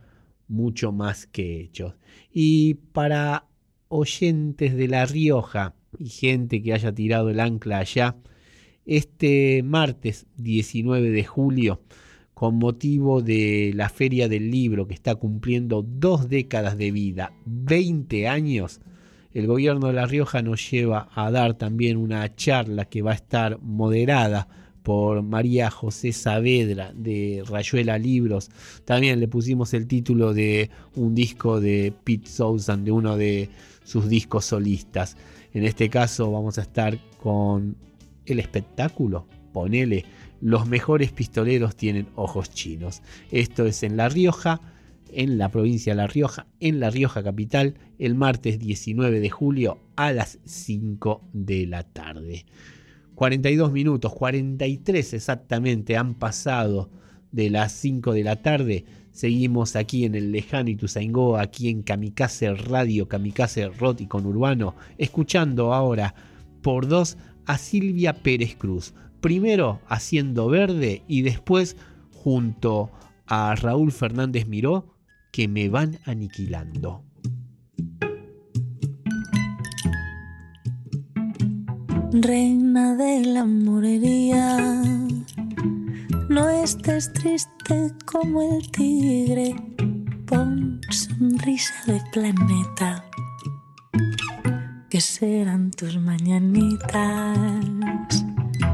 [0.48, 1.96] mucho más que hechos.
[2.32, 3.46] Y para
[3.88, 8.16] oyentes de La Rioja, y gente que haya tirado el ancla allá,
[8.86, 11.82] este martes 19 de julio,
[12.34, 18.28] con motivo de la Feria del Libro que está cumpliendo dos décadas de vida, 20
[18.28, 18.80] años,
[19.34, 23.16] el gobierno de La Rioja nos lleva a dar también una charla que va a
[23.16, 24.48] estar moderada
[24.88, 28.50] por María José Saavedra de Rayuela Libros.
[28.86, 33.50] También le pusimos el título de un disco de Pete Sousan, de uno de
[33.84, 35.18] sus discos solistas.
[35.54, 37.78] En este caso vamos a estar con
[38.26, 39.28] el espectáculo.
[39.54, 40.06] Ponele,
[40.42, 43.02] los mejores pistoleros tienen ojos chinos.
[43.32, 44.62] Esto es en La Rioja,
[45.12, 49.80] en la provincia de La Rioja, en La Rioja capital, el martes 19 de julio
[49.96, 52.46] a las 5 de la tarde.
[53.16, 56.92] 42 minutos, 43 exactamente han pasado
[57.32, 58.86] de las 5 de la tarde.
[59.12, 64.76] Seguimos aquí en el lejano Ituzaingó, aquí en Kamikaze Radio, Kamikaze Rock y con Urbano,
[64.98, 66.14] escuchando ahora
[66.62, 68.94] por dos a Silvia Pérez Cruz.
[69.22, 71.76] Primero haciendo verde y después
[72.12, 72.92] junto
[73.26, 74.96] a Raúl Fernández Miró,
[75.32, 77.04] que me van aniquilando.
[82.12, 84.72] Reina de la morería,
[86.30, 89.56] no estés triste como el tigre,
[90.26, 93.06] pon sonrisa de planeta,
[94.90, 96.96] que serán tus mañanitas,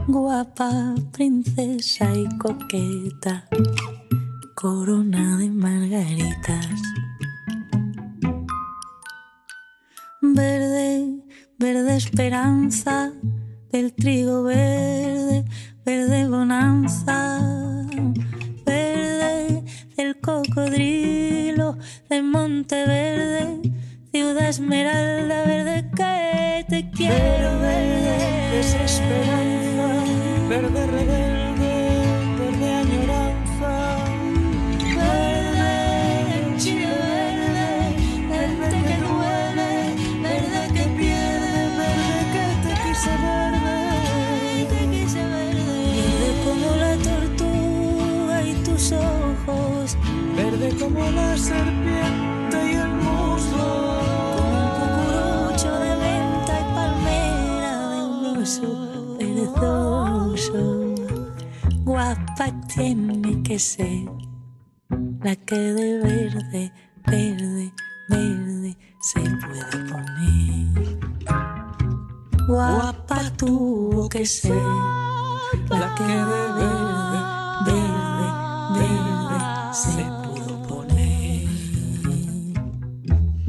[0.07, 3.47] guapa, princesa y coqueta,
[4.55, 6.67] corona de margaritas.
[10.21, 11.23] Verde
[11.63, 13.13] verde esperanza
[13.71, 15.45] del trigo verde,
[15.85, 17.39] verde bonanza,
[18.65, 19.63] verde
[19.97, 21.77] del cocodrilo
[22.09, 23.73] de Monte Verde,
[24.11, 30.03] ciudad esmeralda verde que te quiero verde, desesperanza,
[30.47, 31.32] verde rebelde,
[50.71, 53.99] como la serpiente y el muslo,
[54.39, 60.61] como un cucurucho de venta y palmera de un oso perezoso,
[61.83, 64.09] guapa tiene que ser
[65.21, 66.71] la que de verde,
[67.07, 67.73] verde,
[68.07, 70.99] verde se puede poner.
[72.47, 74.55] Guapa tuvo que ser
[75.69, 77.19] la que de verde,
[77.65, 78.27] verde,
[78.79, 80.22] verde se pudo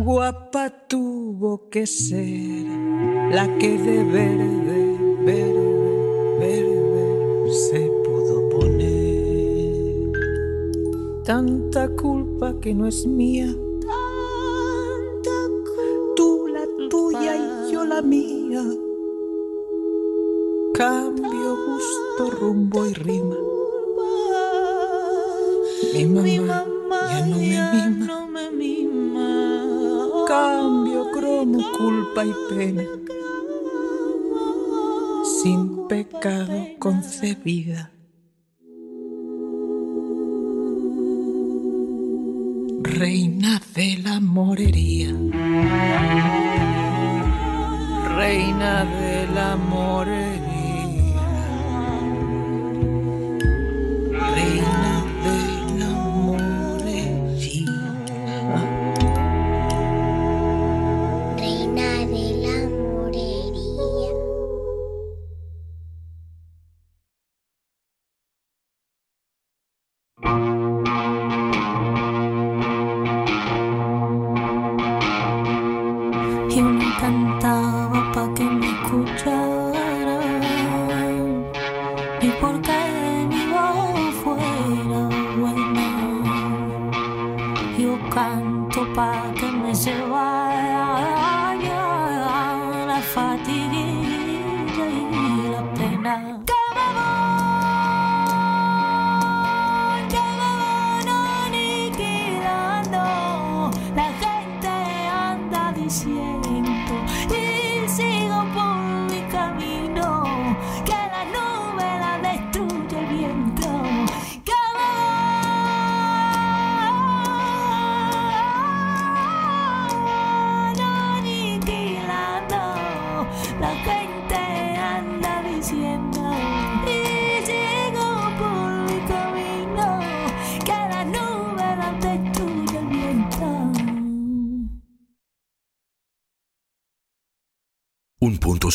[0.05, 2.66] Guapa tuvo que ser
[3.30, 10.12] la que de verde, verde, verde se pudo poner.
[11.24, 13.46] Tanta culpa que no es mía,
[16.16, 18.62] tú la tuya y yo la mía.
[20.74, 23.36] Cambio gusto, rumbo y rima.
[25.94, 26.05] Mi
[26.40, 28.07] mamá, ya no me mima.
[28.07, 29.53] no me mima.
[30.35, 32.82] Cambio cromo, culpa y pena.
[35.22, 37.93] Sin pecado concebida.
[42.82, 45.12] Reina de la morería.
[48.16, 50.34] Reina de la morería.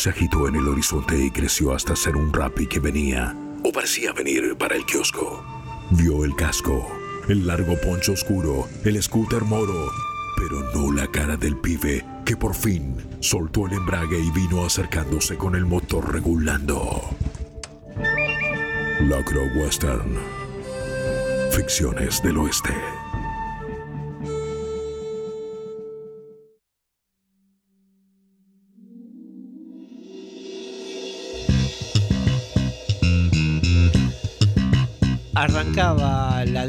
[0.00, 4.14] Se agitó en el horizonte y creció hasta ser un rapi que venía, o parecía
[4.14, 5.44] venir para el kiosco.
[5.90, 6.90] Vio el casco,
[7.28, 9.90] el largo poncho oscuro, el scooter moro,
[10.38, 15.36] pero no la cara del pibe que por fin soltó el embrague y vino acercándose
[15.36, 17.10] con el motor regulando.
[19.00, 20.16] Locro Western.
[21.52, 22.99] Ficciones del Oeste.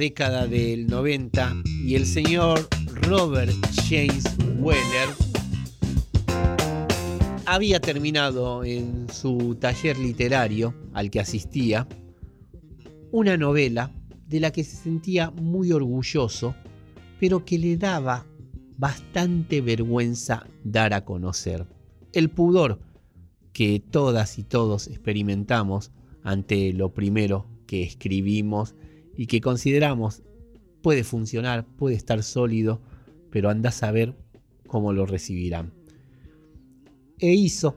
[0.02, 2.68] Década del 90 y el señor
[3.04, 3.54] Robert
[3.88, 4.24] James
[4.58, 5.10] Weller
[7.46, 11.88] había terminado en su taller literario al que asistía
[13.12, 13.92] una novela
[14.26, 16.56] de la que se sentía muy orgulloso,
[17.20, 18.26] pero que le daba
[18.80, 21.68] bastante vergüenza dar a conocer.
[22.12, 22.80] El pudor
[23.54, 25.92] que todas y todos experimentamos
[26.24, 28.74] ante lo primero que escribimos
[29.16, 30.24] y que consideramos
[30.82, 32.82] puede funcionar, puede estar sólido,
[33.30, 34.16] pero anda a saber
[34.68, 35.74] cómo lo recibirán.
[37.20, 37.76] E hizo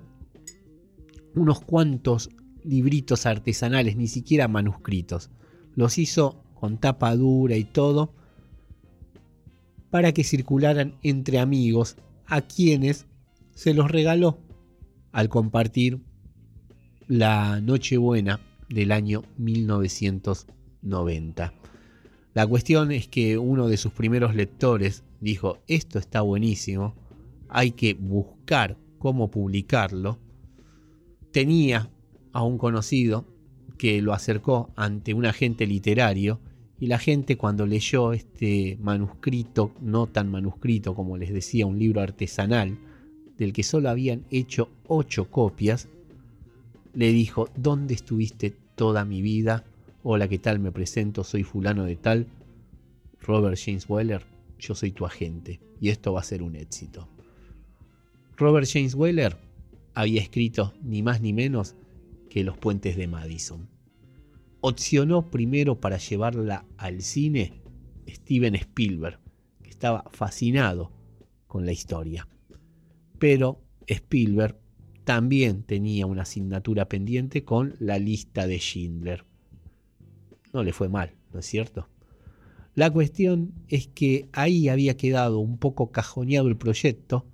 [1.35, 2.31] unos cuantos
[2.63, 5.31] libritos artesanales, ni siquiera manuscritos.
[5.75, 8.15] Los hizo con tapa dura y todo,
[9.91, 13.07] para que circularan entre amigos a quienes
[13.55, 14.39] se los regaló
[15.13, 16.01] al compartir
[17.07, 19.23] la Nochebuena del año
[20.85, 21.53] 1990.
[22.35, 26.95] La cuestión es que uno de sus primeros lectores dijo, esto está buenísimo,
[27.49, 30.19] hay que buscar cómo publicarlo.
[31.31, 31.91] Tenía
[32.33, 33.25] a un conocido
[33.79, 36.41] que lo acercó ante un agente literario
[36.81, 42.01] y la gente cuando leyó este manuscrito, no tan manuscrito como les decía, un libro
[42.01, 42.79] artesanal,
[43.39, 45.89] del que solo habían hecho ocho copias,
[46.95, 49.65] le dijo, ¿dónde estuviste toda mi vida?
[50.07, 50.59] Hola, ¿qué tal?
[50.59, 52.27] Me presento, soy fulano de tal,
[53.23, 54.23] Robert James Weller,
[54.59, 57.09] yo soy tu agente y esto va a ser un éxito.
[58.37, 59.35] Robert James Weller
[59.95, 61.75] había escrito ni más ni menos
[62.29, 63.67] que Los puentes de Madison.
[64.61, 67.63] Opcionó primero para llevarla al cine
[68.07, 69.19] Steven Spielberg,
[69.63, 70.93] que estaba fascinado
[71.47, 72.29] con la historia.
[73.19, 74.59] Pero Spielberg
[75.05, 79.25] también tenía una asignatura pendiente con la lista de Schindler.
[80.55, 81.89] No le fue mal, ¿no es cierto?
[82.77, 87.27] La cuestión es que ahí había quedado un poco cajoneado el proyecto.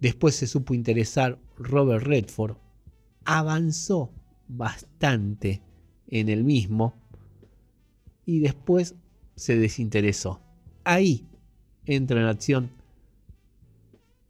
[0.00, 2.56] Después se supo interesar Robert Redford.
[3.24, 4.12] Avanzó
[4.46, 5.62] bastante
[6.06, 6.94] en el mismo
[8.24, 8.94] y después
[9.34, 10.40] se desinteresó.
[10.84, 11.26] Ahí
[11.86, 12.70] entra en acción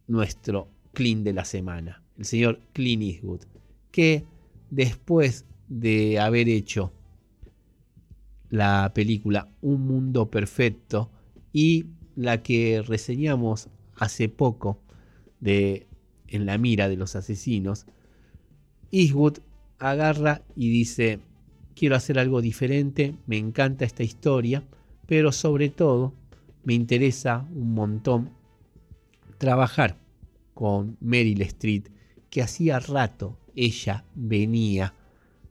[0.07, 3.41] nuestro clean de la semana, el señor Clint Eastwood,
[3.91, 4.25] que
[4.71, 6.91] después de haber hecho
[8.49, 11.09] la película Un Mundo Perfecto
[11.53, 11.85] y
[12.15, 14.79] la que reseñamos hace poco
[15.39, 15.87] de
[16.27, 17.85] En la mira de los asesinos,
[18.91, 19.39] Eastwood
[19.79, 21.19] agarra y dice,
[21.75, 24.63] quiero hacer algo diferente, me encanta esta historia,
[25.05, 26.13] pero sobre todo
[26.63, 28.31] me interesa un montón
[29.37, 29.97] trabajar
[30.53, 31.87] con Meryl Streep,
[32.29, 34.93] que hacía rato ella venía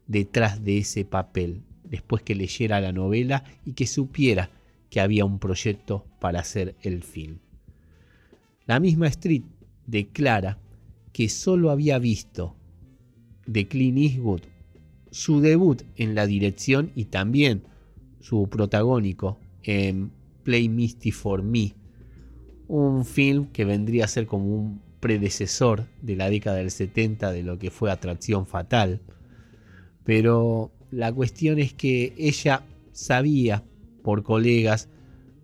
[0.07, 4.51] detrás de ese papel, después que leyera la novela y que supiera
[4.91, 7.39] que había un proyecto para hacer el film.
[8.67, 9.43] La misma Street
[9.87, 10.59] declara
[11.13, 12.55] que solo había visto
[13.47, 14.43] de Clint Eastwood
[15.11, 17.63] su debut en la dirección y también
[18.21, 20.11] su protagónico en
[20.43, 21.75] Play Misty for Me,
[22.69, 27.43] un film que vendría a ser como un predecesor de la década del 70 de
[27.43, 29.01] lo que fue Atracción Fatal.
[30.05, 33.63] Pero la cuestión es que ella sabía
[34.03, 34.89] por colegas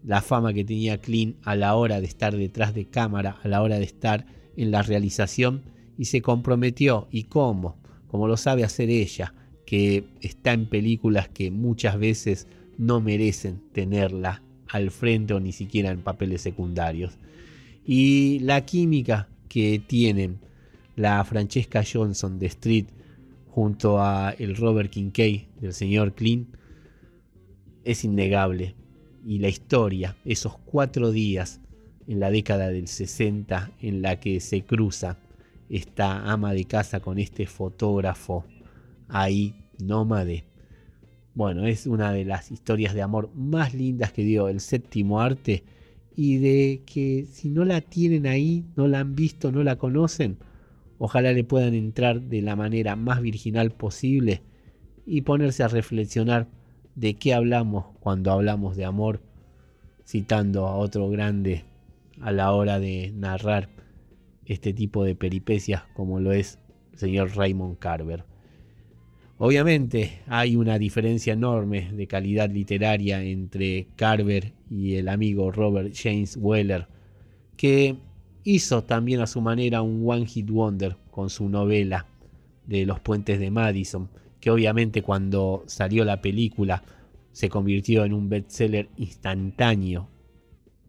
[0.03, 3.61] la fama que tenía Clint a la hora de estar detrás de cámara, a la
[3.61, 4.24] hora de estar
[4.57, 5.61] en la realización
[5.98, 7.07] y se comprometió.
[7.11, 7.76] ¿Y cómo?
[8.07, 9.34] Como lo sabe hacer ella,
[9.66, 12.46] que está en películas que muchas veces
[12.78, 17.18] no merecen tenerla al frente o ni siquiera en papeles secundarios.
[17.84, 20.38] Y la química que tienen
[20.96, 22.86] la Francesca Johnson de Street
[23.53, 26.57] junto a el Robert Kincaid del señor Clint
[27.84, 28.74] es innegable.
[29.26, 31.61] Y la historia, esos cuatro días
[32.09, 35.18] en la década del 60 en la que se cruza
[35.68, 38.44] esta ama de casa con este fotógrafo
[39.09, 40.44] ahí nómade.
[41.34, 45.62] Bueno, es una de las historias de amor más lindas que dio el séptimo arte
[46.16, 50.38] y de que si no la tienen ahí, no la han visto, no la conocen,
[51.05, 54.40] ojalá le puedan entrar de la manera más virginal posible
[55.05, 56.46] y ponerse a reflexionar
[56.94, 59.20] de qué hablamos cuando hablamos de amor,
[60.07, 61.64] citando a otro grande
[62.20, 63.68] a la hora de narrar
[64.46, 66.61] este tipo de peripecias como lo es
[66.92, 68.24] el señor Raymond Carver.
[69.38, 76.36] Obviamente hay una diferencia enorme de calidad literaria entre Carver y el amigo Robert James
[76.36, 76.86] Weller,
[77.57, 77.96] que
[78.45, 82.07] hizo también a su manera un One Hit Wonder con su novela
[82.66, 84.09] de Los Puentes de Madison,
[84.40, 86.82] que obviamente cuando salió la película
[87.32, 90.09] se convirtió en un bestseller instantáneo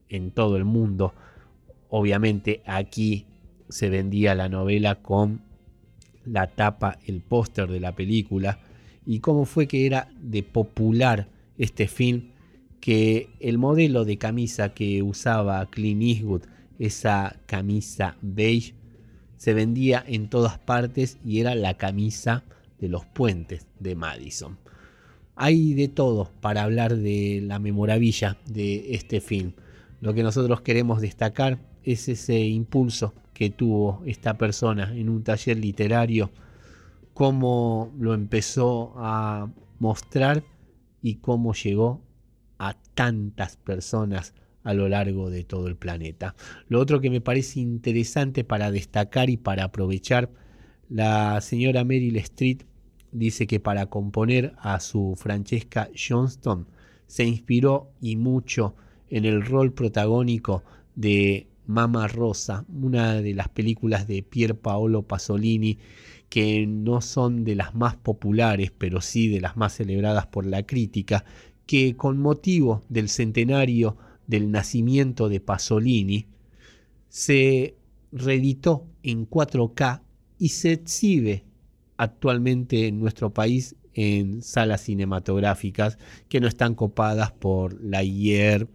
[0.09, 1.13] en todo el mundo.
[1.89, 3.25] Obviamente aquí
[3.69, 5.41] se vendía la novela con
[6.25, 8.59] la tapa, el póster de la película
[9.05, 11.27] y cómo fue que era de popular
[11.57, 12.31] este film
[12.79, 16.43] que el modelo de camisa que usaba Clint Eastwood,
[16.85, 18.75] esa camisa beige,
[19.37, 22.43] se vendía en todas partes y era la camisa
[22.79, 24.57] de los puentes de Madison.
[25.35, 29.53] Hay de todo para hablar de la memorabilia de este film.
[30.01, 35.57] Lo que nosotros queremos destacar es ese impulso que tuvo esta persona en un taller
[35.57, 36.31] literario,
[37.13, 40.43] cómo lo empezó a mostrar
[41.01, 42.01] y cómo llegó
[42.59, 44.33] a tantas personas
[44.63, 46.35] a lo largo de todo el planeta.
[46.67, 50.29] Lo otro que me parece interesante para destacar y para aprovechar,
[50.89, 52.63] la señora Meryl Street
[53.11, 56.67] dice que para componer a su Francesca Johnston
[57.07, 58.75] se inspiró y mucho
[59.09, 60.63] en el rol protagónico
[60.95, 65.77] de Mama Rosa, una de las películas de Pier Paolo Pasolini
[66.29, 70.63] que no son de las más populares, pero sí de las más celebradas por la
[70.63, 71.25] crítica,
[71.67, 73.97] que con motivo del centenario
[74.33, 76.25] del nacimiento de Pasolini,
[77.07, 77.75] se
[78.11, 80.01] reeditó en 4K
[80.39, 81.43] y se exhibe
[81.97, 88.67] actualmente en nuestro país en salas cinematográficas que no están copadas por la IER,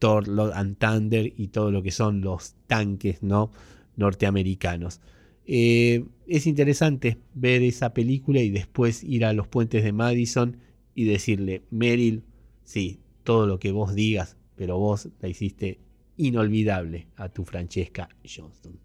[0.00, 3.52] Thor, Lord and Thunder y todo lo que son los tanques ¿no?
[3.94, 5.00] norteamericanos.
[5.46, 10.56] Eh, es interesante ver esa película y después ir a los puentes de Madison
[10.96, 12.24] y decirle, Meryl,
[12.64, 15.78] sí, todo lo que vos digas, pero vos la hiciste
[16.16, 18.78] inolvidable a tu Francesca Johnston.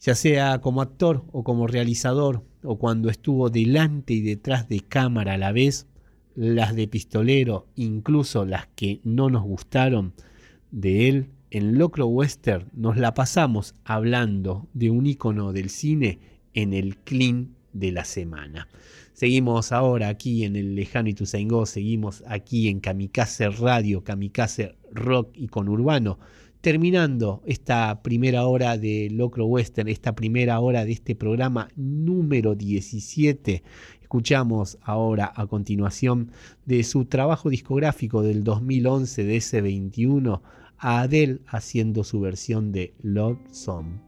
[0.00, 5.34] Ya sea como actor o como realizador, o cuando estuvo delante y detrás de cámara
[5.34, 5.86] a la vez,
[6.34, 10.12] las de pistolero, incluso las que no nos gustaron
[10.70, 16.20] de él, en Locro Western nos la pasamos hablando de un icono del cine
[16.52, 18.68] en el clean de la semana.
[19.18, 25.48] Seguimos ahora aquí en el lejano Ituzaingó, seguimos aquí en Kamikaze Radio, Kamikaze Rock y
[25.48, 26.20] con Urbano,
[26.60, 33.64] terminando esta primera hora de Locro Western, esta primera hora de este programa número 17
[34.00, 36.30] Escuchamos ahora a continuación
[36.64, 40.44] de su trabajo discográfico del 2011 de ese 21
[40.78, 44.07] a Adele haciendo su versión de Love Song.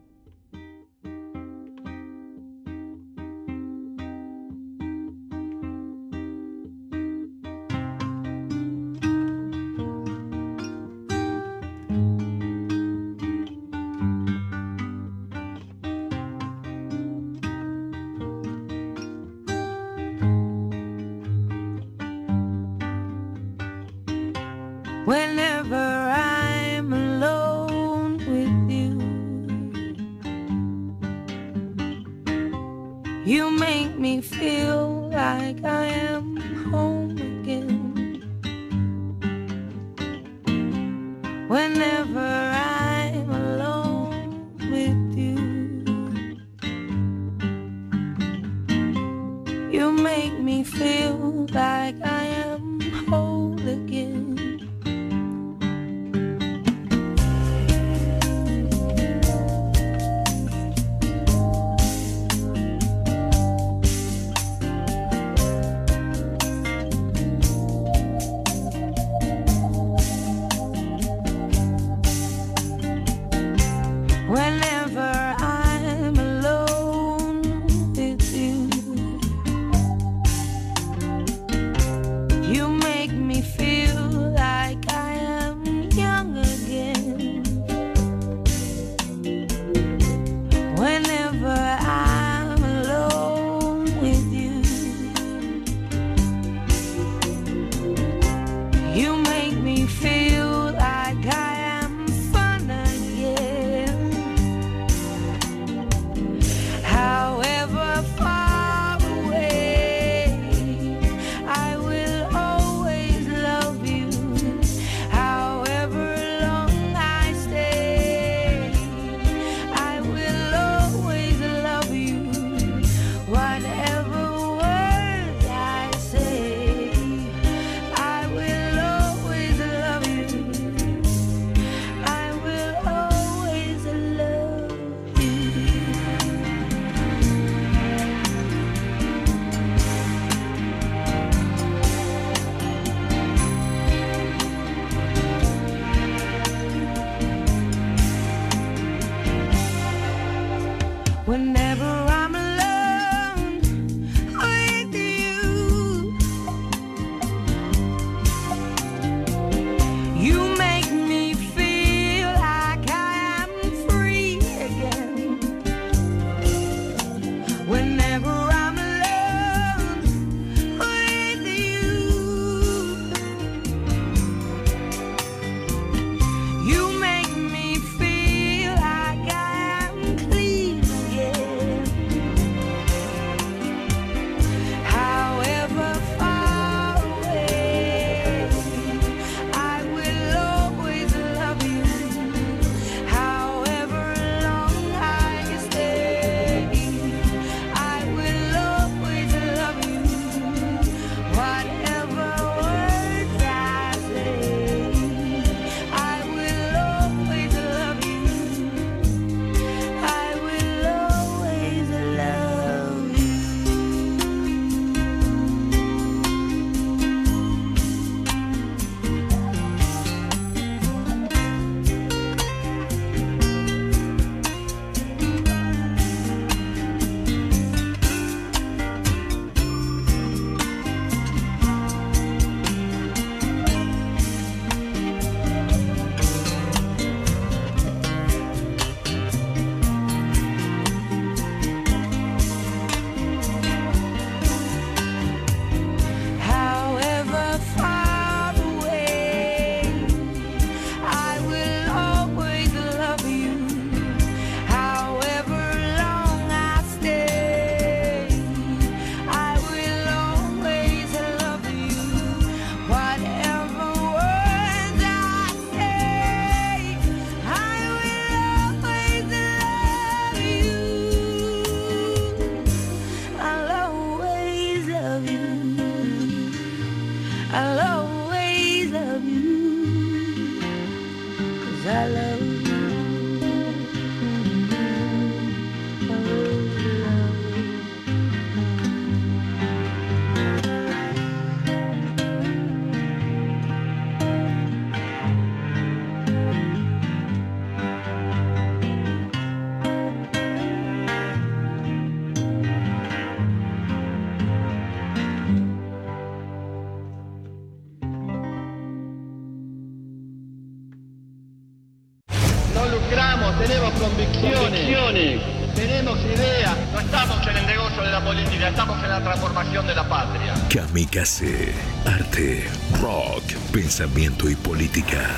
[321.20, 322.64] Arte,
[322.98, 325.28] rock, pensamiento y política.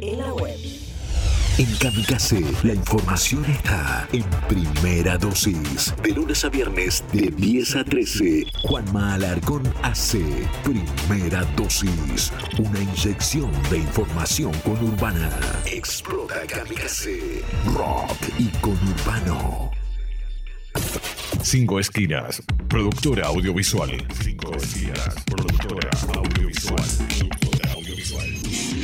[0.00, 0.83] en la web.
[1.56, 5.94] En Kamikaze, la información está en primera dosis.
[6.02, 8.46] De lunes a viernes, de 10 a 13.
[8.62, 10.20] Juanma Alarcón hace
[10.64, 12.32] primera dosis.
[12.58, 15.30] Una inyección de información conurbana.
[15.64, 17.44] Explota Kamikaze.
[17.66, 19.70] Rock y conurbano.
[21.40, 23.90] Cinco Esquinas, productora audiovisual.
[24.24, 26.82] Cinco Esquinas, productora audiovisual.
[27.16, 28.83] Productora audiovisual.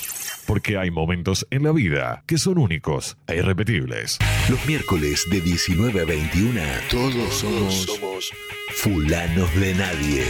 [0.45, 4.17] Porque hay momentos en la vida que son únicos e irrepetibles.
[4.49, 8.31] Los miércoles de 19 a 21, todos somos,
[8.75, 10.25] fulanos de nadie.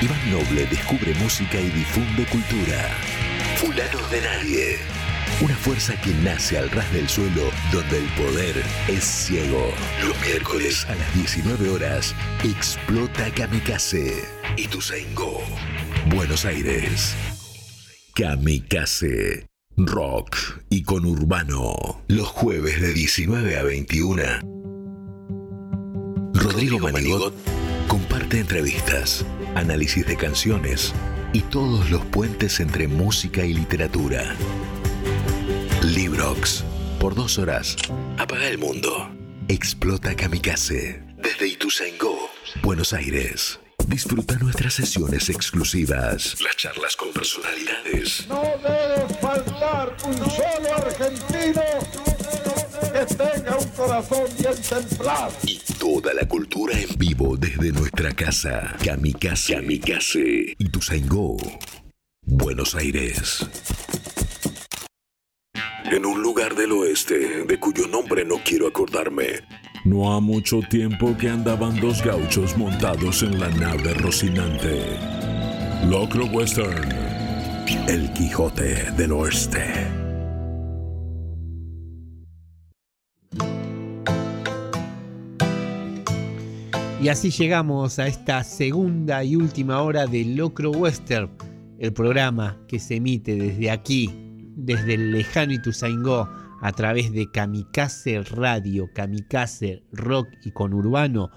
[0.00, 2.88] Iván Noble descubre música y difunde cultura.
[3.56, 4.76] Fulanos de nadie.
[5.40, 8.56] Una fuerza que nace al ras del suelo donde el poder
[8.88, 9.72] es ciego.
[10.04, 14.24] Los miércoles a las 19 horas explota Kamikaze
[14.56, 15.40] y Tuzaingó.
[16.06, 17.14] Buenos Aires.
[18.18, 19.46] Kamikaze.
[19.76, 20.36] Rock
[20.70, 22.02] y conurbano.
[22.08, 24.22] Los jueves de 19 a 21.
[26.34, 27.32] Rodrigo Manigot
[27.86, 30.92] comparte entrevistas, análisis de canciones
[31.32, 34.34] y todos los puentes entre música y literatura.
[35.84, 36.64] Librox.
[36.98, 37.76] Por dos horas.
[38.18, 39.10] Apaga el mundo.
[39.46, 41.04] Explota Kamikaze.
[41.18, 42.18] Desde Ituzaingó,
[42.64, 43.60] Buenos Aires.
[43.88, 46.36] Disfruta nuestras sesiones exclusivas.
[46.42, 48.26] Las charlas con personalidades.
[48.28, 51.62] No debe faltar un solo argentino
[52.92, 55.32] que tenga un corazón bien templado.
[55.44, 58.76] Y toda la cultura en vivo desde nuestra casa.
[58.84, 59.54] Kamikaze.
[59.54, 60.54] Kamikaze.
[60.58, 61.38] Ituzaingó.
[62.26, 63.46] Buenos Aires.
[65.90, 69.40] En un lugar del oeste, de cuyo nombre no quiero acordarme,
[69.88, 74.82] no ha mucho tiempo que andaban dos gauchos montados en la nave Rocinante.
[75.88, 76.88] Locro Western.
[77.88, 79.64] El Quijote del Oeste.
[87.00, 91.30] Y así llegamos a esta segunda y última hora de Locro Western,
[91.78, 94.10] el programa que se emite desde aquí,
[94.56, 96.28] desde el lejano Ituzaingó,
[96.60, 101.30] a través de Kamikaze Radio, Kamikaze Rock y Conurbano,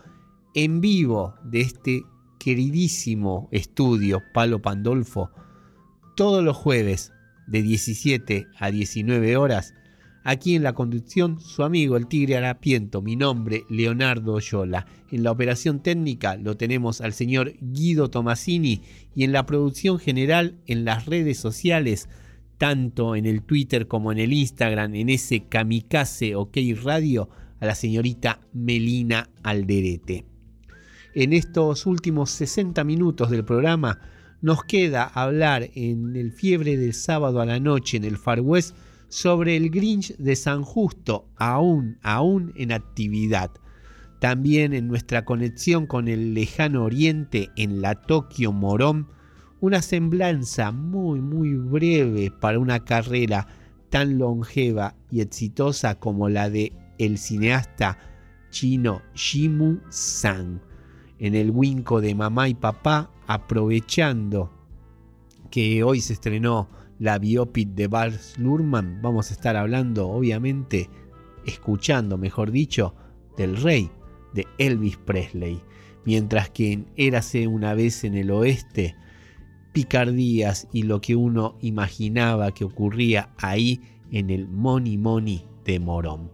[0.54, 2.04] en vivo de este
[2.40, 5.30] queridísimo estudio Palo Pandolfo,
[6.16, 7.14] todos los jueves
[7.48, 9.74] de 17 a 19 horas,
[10.24, 14.86] aquí en la conducción su amigo el Tigre Arapiento, mi nombre Leonardo Oyola.
[15.12, 18.82] En la operación técnica lo tenemos al señor Guido Tomasini
[19.16, 22.10] y en la producción general en las redes sociales
[22.62, 27.28] tanto en el Twitter como en el Instagram, en ese Kamikaze OK Radio,
[27.60, 30.26] a la señorita Melina Alderete.
[31.16, 34.00] En estos últimos 60 minutos del programa
[34.42, 38.76] nos queda hablar en el fiebre del sábado a la noche en el Far West
[39.08, 43.50] sobre el Grinch de San Justo, aún, aún en actividad.
[44.20, 49.08] También en nuestra conexión con el lejano oriente en la Tokio Morón,
[49.62, 53.48] una semblanza muy muy breve para una carrera
[53.90, 57.98] tan longeva y exitosa como la de el cineasta
[58.50, 60.62] chino Shimu San
[61.20, 64.52] en el Winco de mamá y papá aprovechando
[65.52, 69.00] que hoy se estrenó la biopic de Bars Luhrmann.
[69.02, 70.90] Vamos a estar hablando obviamente
[71.46, 72.96] escuchando mejor dicho
[73.38, 73.92] del rey
[74.34, 75.62] de Elvis Presley.
[76.06, 78.96] Mientras que en Érase una vez en el oeste
[79.72, 86.32] picardías y lo que uno imaginaba que ocurría ahí en el Moni Moni de Morón.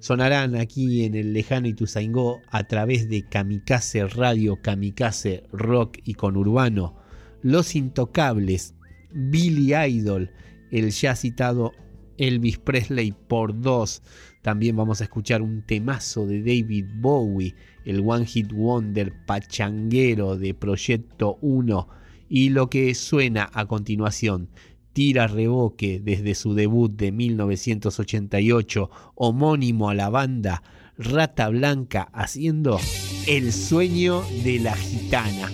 [0.00, 6.94] Sonarán aquí en el lejano Ituzaingó a través de Kamikaze Radio, Kamikaze Rock y Conurbano,
[7.42, 8.74] Los Intocables,
[9.12, 10.30] Billy Idol,
[10.70, 11.72] el ya citado
[12.16, 14.02] Elvis Presley por dos.
[14.42, 17.54] También vamos a escuchar un temazo de David Bowie,
[17.84, 21.88] el One Hit Wonder pachanguero de Proyecto 1.
[22.28, 24.48] Y lo que suena a continuación,
[24.92, 30.62] Tira Reboque desde su debut de 1988, homónimo a la banda
[30.98, 32.80] Rata Blanca haciendo
[33.26, 35.50] El sueño de la gitana.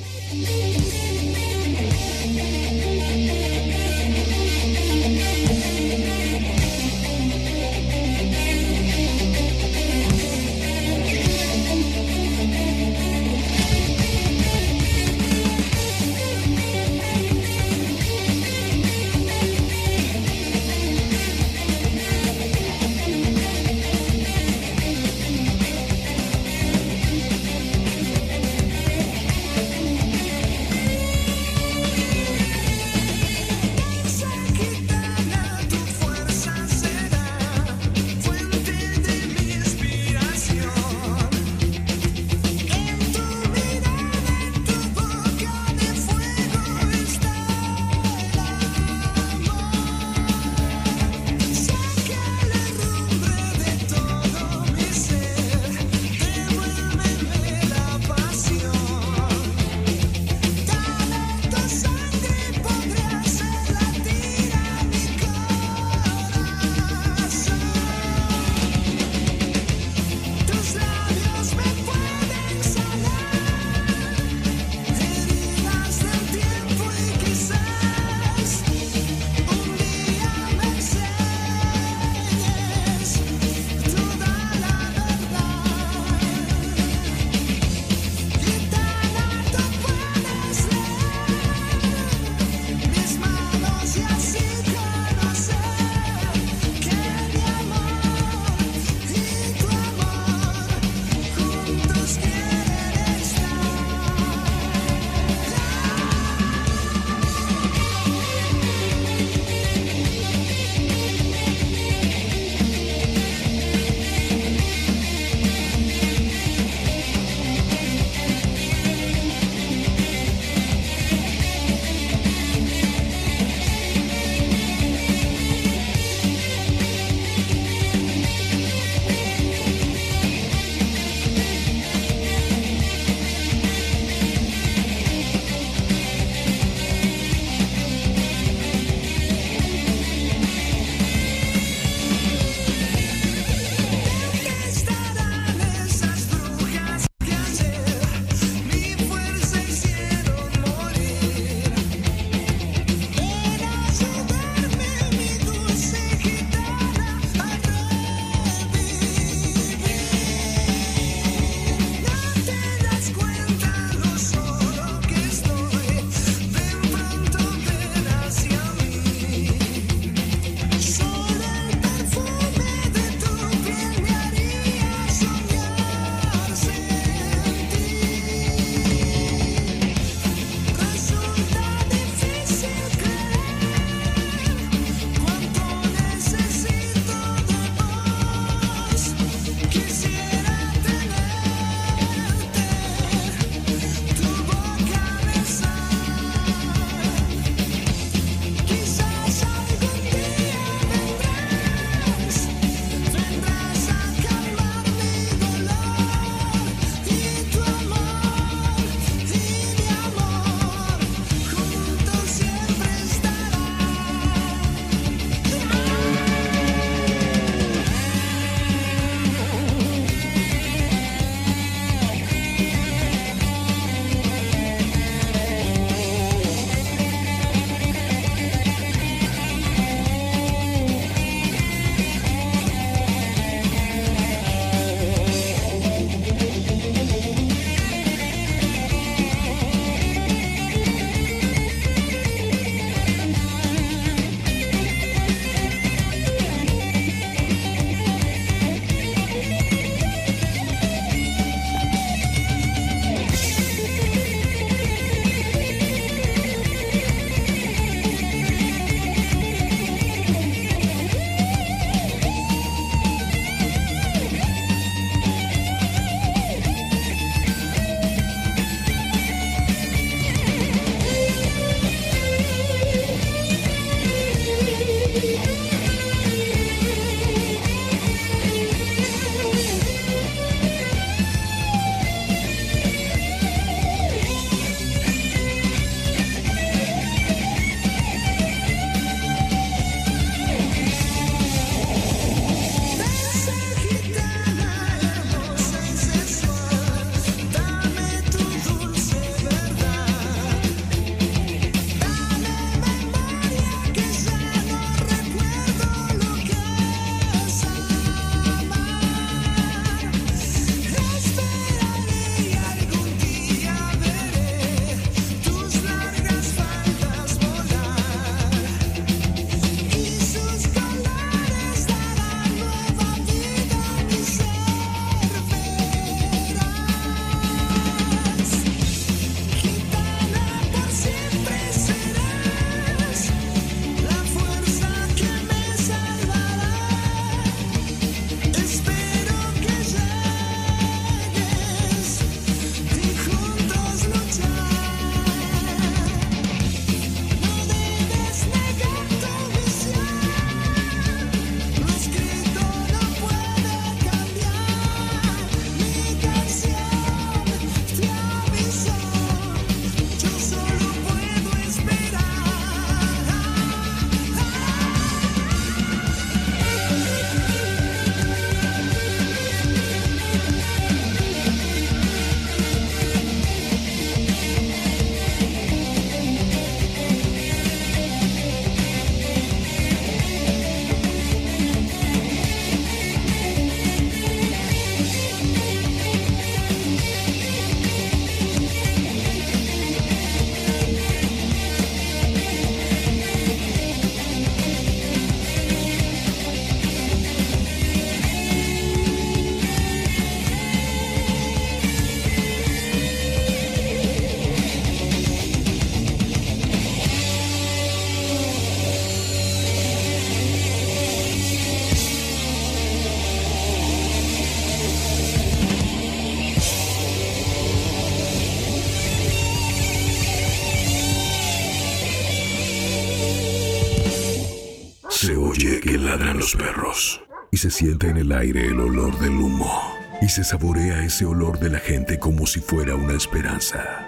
[427.65, 431.70] Se siente en el aire el olor del humo y se saborea ese olor de
[431.70, 434.07] la gente como si fuera una esperanza.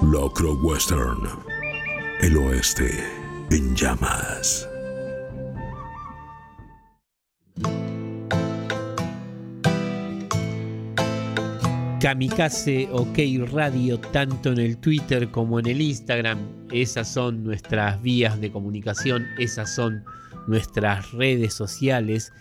[0.00, 1.18] Locro Western,
[2.20, 2.88] el oeste
[3.50, 4.68] en llamas.
[12.00, 13.18] Kamikaze OK
[13.52, 16.38] Radio, tanto en el Twitter como en el Instagram.
[16.70, 20.04] Esas son nuestras vías de comunicación, esas son
[20.46, 22.32] nuestras redes sociales.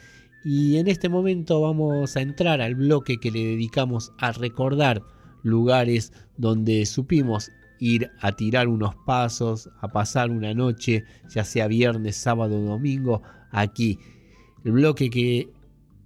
[0.44, 5.02] Y en este momento vamos a entrar al bloque que le dedicamos a recordar
[5.44, 12.18] lugares donde supimos ir a tirar unos pasos, a pasar una noche, ya sea viernes,
[12.18, 13.22] sábado o domingo,
[13.52, 13.98] aquí.
[14.64, 15.50] El bloque que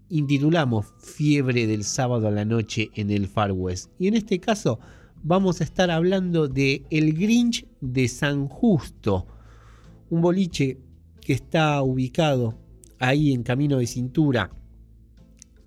[0.10, 3.90] intitulamos Fiebre del sábado a la noche en el Far West.
[3.98, 4.80] Y en este caso
[5.24, 9.26] vamos a estar hablando de El Grinch de San Justo,
[10.10, 10.78] un boliche
[11.23, 12.57] que está ubicado
[12.99, 14.51] ahí en Camino de Cintura,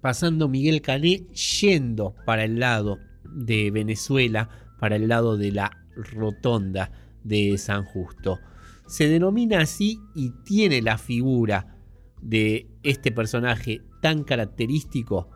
[0.01, 1.27] pasando Miguel Cané
[1.61, 6.91] yendo para el lado de Venezuela, para el lado de la rotonda
[7.25, 8.39] de San Justo.
[8.87, 11.77] Se denomina así y tiene la figura
[12.23, 15.29] de este personaje tan característico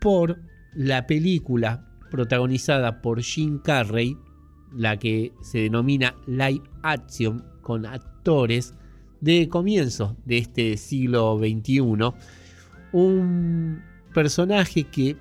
[0.00, 0.40] por
[0.74, 4.16] la película protagonizada por Jim Carrey,
[4.72, 8.74] la que se denomina live action con actores
[9.24, 11.80] de comienzo de este siglo XXI.
[12.92, 13.82] Un
[14.12, 15.16] personaje que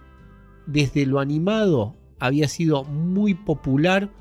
[0.67, 4.11] desde lo animado había sido muy popular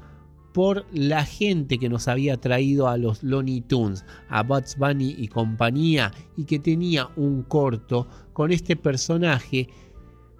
[0.54, 5.26] por la gente que nos había traído a los Looney Tunes, a Bugs Bunny y
[5.26, 9.68] compañía, y que tenía un corto con este personaje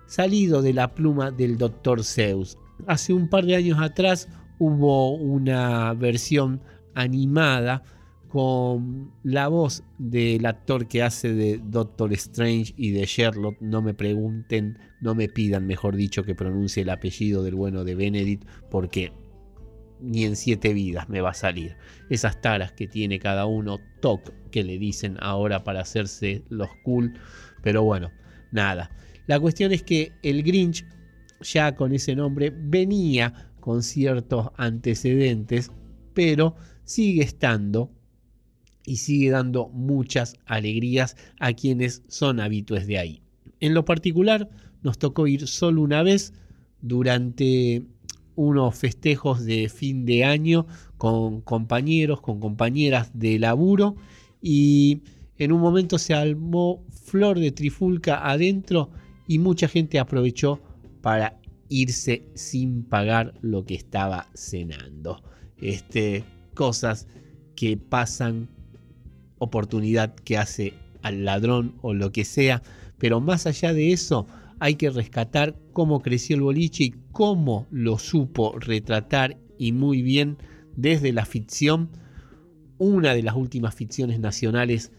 [0.06, 2.04] salido de la pluma del Dr.
[2.04, 2.58] Zeus.
[2.86, 4.28] Hace un par de años atrás
[4.60, 6.60] hubo una versión
[6.94, 7.82] animada
[8.32, 13.60] con la voz del actor que hace de Doctor Strange y de Sherlock.
[13.60, 17.94] No me pregunten, no me pidan, mejor dicho, que pronuncie el apellido del bueno de
[17.94, 19.12] Benedict, porque
[20.00, 21.76] ni en siete vidas me va a salir.
[22.08, 27.12] Esas taras que tiene cada uno, toc, que le dicen ahora para hacerse los cool.
[27.62, 28.10] Pero bueno,
[28.50, 28.96] nada.
[29.26, 30.86] La cuestión es que el Grinch,
[31.42, 35.70] ya con ese nombre, venía con ciertos antecedentes,
[36.14, 37.90] pero sigue estando
[38.84, 43.22] y sigue dando muchas alegrías a quienes son habitués de ahí.
[43.60, 44.48] En lo particular,
[44.82, 46.32] nos tocó ir solo una vez
[46.80, 47.84] durante
[48.34, 50.66] unos festejos de fin de año
[50.98, 53.96] con compañeros, con compañeras de laburo
[54.40, 55.02] y
[55.38, 58.90] en un momento se armó flor de trifulca adentro
[59.28, 60.60] y mucha gente aprovechó
[61.00, 61.38] para
[61.68, 65.22] irse sin pagar lo que estaba cenando.
[65.56, 67.06] Este, cosas
[67.54, 68.48] que pasan,
[69.42, 72.62] oportunidad que hace al ladrón o lo que sea,
[72.98, 74.26] pero más allá de eso,
[74.60, 80.38] hay que rescatar cómo creció el boliche y cómo lo supo retratar y muy bien
[80.76, 81.90] desde la ficción,
[82.78, 84.92] una de las últimas ficciones nacionales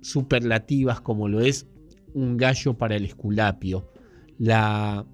[0.00, 1.66] superlativas como lo es
[2.14, 3.88] Un gallo para el esculapio.
[4.38, 5.06] La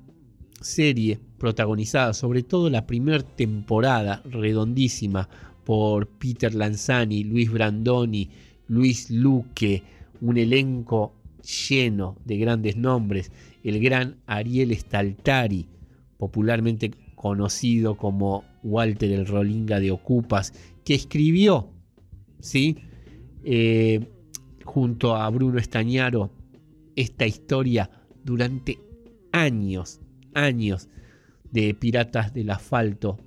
[0.61, 5.29] serie protagonizada, sobre todo la primera temporada, redondísima,
[5.67, 8.31] por Peter Lanzani, Luis Brandoni,
[8.69, 9.83] Luis Luque,
[10.21, 11.13] un elenco
[11.43, 13.33] lleno de grandes nombres,
[13.65, 15.67] el gran Ariel Staltari,
[16.19, 20.53] popularmente conocido como Walter el Rolinga de Ocupas,
[20.85, 21.69] que escribió,
[22.39, 22.77] ¿sí?
[23.43, 24.07] Eh,
[24.65, 26.31] junto a Bruno Estañaro,
[26.95, 27.91] esta historia
[28.23, 28.79] durante
[29.33, 30.01] años,
[30.33, 30.89] años
[31.51, 33.19] de piratas del asfalto,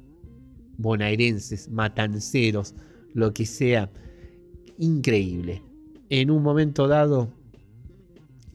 [0.79, 2.73] bonaerenses, matanceros,
[3.13, 3.91] lo que sea,
[4.79, 5.61] increíble.
[6.09, 7.31] En un momento dado,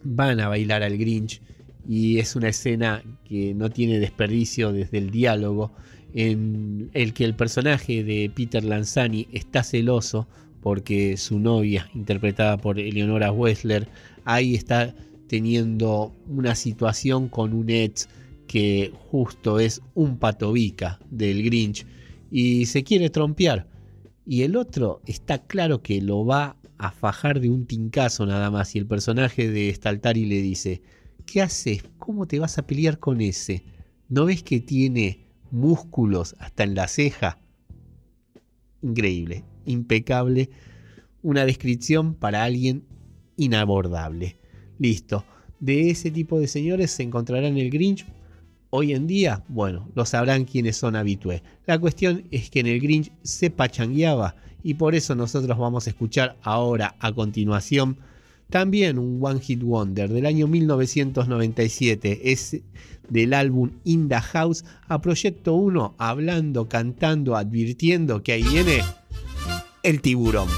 [0.02, 1.40] van a bailar al Grinch
[1.86, 5.72] y es una escena que no tiene desperdicio desde el diálogo
[6.14, 10.26] en el que el personaje de Peter Lanzani está celoso
[10.62, 13.86] porque su novia, interpretada por Eleonora Wessler,
[14.24, 14.94] ahí está
[15.28, 18.08] teniendo una situación con un ex
[18.46, 21.84] que justo es un patobica del Grinch
[22.36, 23.68] y se quiere trompear.
[24.26, 28.74] Y el otro está claro que lo va a fajar de un tincazo nada más.
[28.74, 30.82] Y el personaje de Staltari le dice,
[31.26, 31.84] ¿qué haces?
[31.96, 33.62] ¿Cómo te vas a pelear con ese?
[34.08, 37.38] ¿No ves que tiene músculos hasta en la ceja?
[38.82, 40.50] Increíble, impecable.
[41.22, 42.82] Una descripción para alguien
[43.36, 44.38] inabordable.
[44.80, 45.24] Listo.
[45.60, 48.04] De ese tipo de señores se encontrará en el Grinch.
[48.76, 51.42] Hoy en día, bueno, lo sabrán quienes son habitués.
[51.64, 54.34] La cuestión es que en el Grinch se pachangueaba
[54.64, 57.98] y por eso nosotros vamos a escuchar ahora, a continuación,
[58.50, 62.32] también un One Hit Wonder del año 1997.
[62.32, 62.56] Es
[63.08, 68.80] del álbum In House a Proyecto 1, hablando, cantando, advirtiendo que ahí viene
[69.84, 70.48] el tiburón.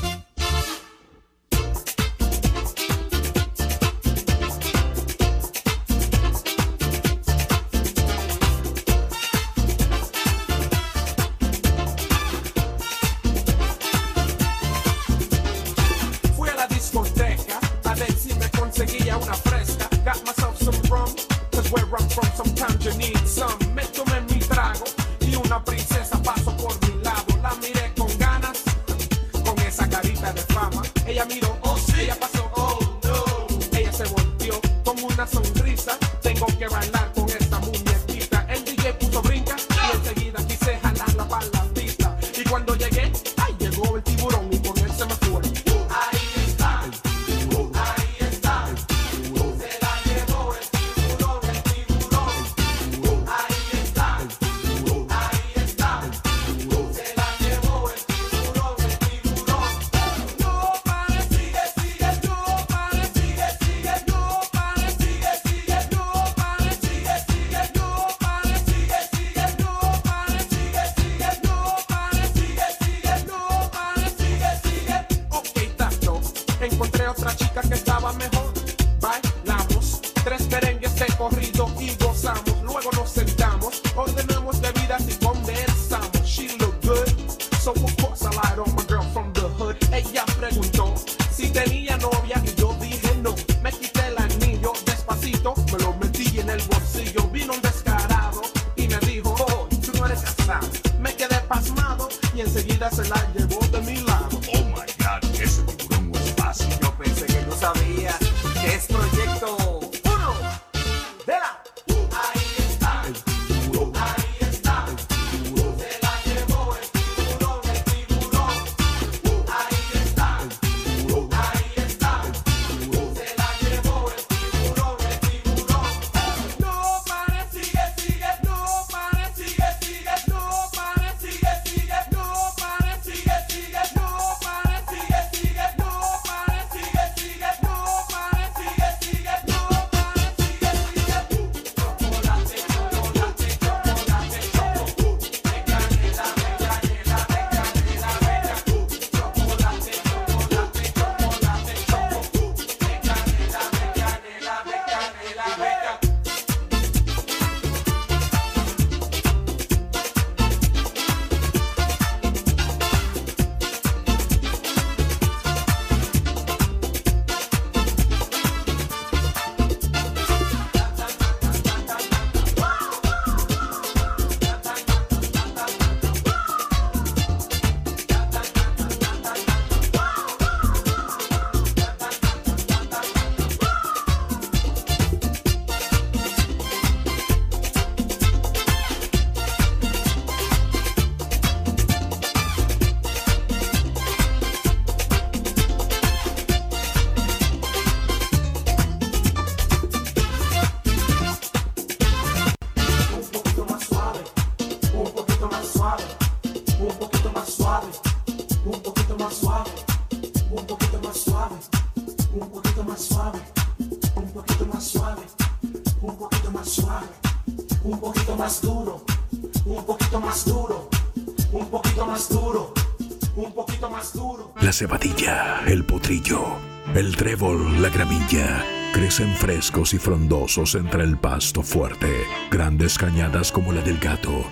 [226.97, 228.65] El trébol, la gramilla,
[228.95, 232.11] crecen frescos y frondosos entre el pasto fuerte,
[232.51, 234.47] grandes cañadas como la del gato,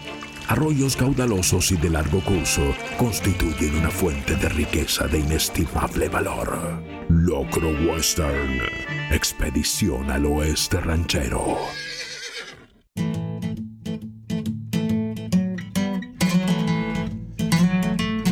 [0.49, 6.83] arroyos caudalosos y de largo curso constituyen una fuente de riqueza de inestimable valor.
[7.09, 8.61] Locro Western,
[9.11, 11.57] expedición al oeste ranchero.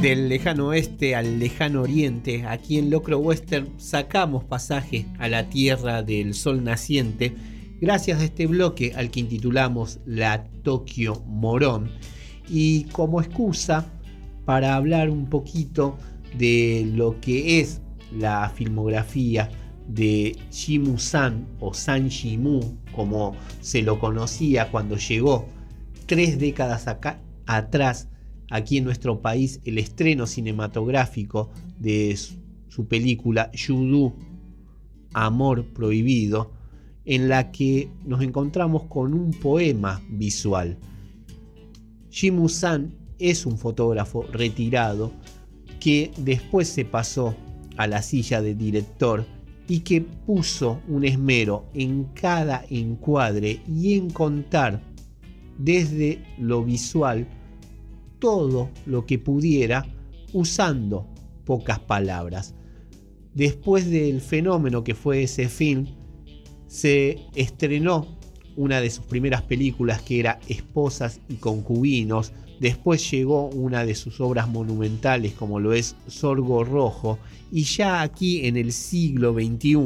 [0.02, 6.02] del lejano oeste al lejano oriente, aquí en Locro Western sacamos pasaje a la tierra
[6.02, 7.36] del sol naciente
[7.80, 11.88] gracias a este bloque al que intitulamos La Tokio Morón.
[12.48, 13.92] Y como excusa
[14.44, 15.96] para hablar un poquito
[16.36, 17.80] de lo que es
[18.10, 19.50] la filmografía
[19.86, 25.46] de Shimu San o San Shimu, como se lo conocía cuando llegó
[26.06, 28.08] tres décadas acá, atrás
[28.52, 32.16] aquí en nuestro país el estreno cinematográfico de
[32.68, 34.12] su, película Yudu,
[35.14, 36.52] Amor Prohibido,
[37.06, 40.78] en la que nos encontramos con un poema visual.
[42.10, 45.12] Jim San es un fotógrafo retirado
[45.80, 47.34] que después se pasó
[47.78, 49.24] a la silla de director
[49.66, 54.82] y que puso un esmero en cada encuadre y en contar
[55.58, 57.26] desde lo visual
[58.22, 59.84] todo lo que pudiera
[60.32, 61.08] usando
[61.44, 62.54] pocas palabras.
[63.34, 65.88] Después del fenómeno que fue ese film,
[66.68, 68.06] se estrenó
[68.56, 72.32] una de sus primeras películas que era Esposas y Concubinos.
[72.60, 77.18] Después llegó una de sus obras monumentales como lo es Sorgo Rojo.
[77.50, 79.76] Y ya aquí en el siglo XXI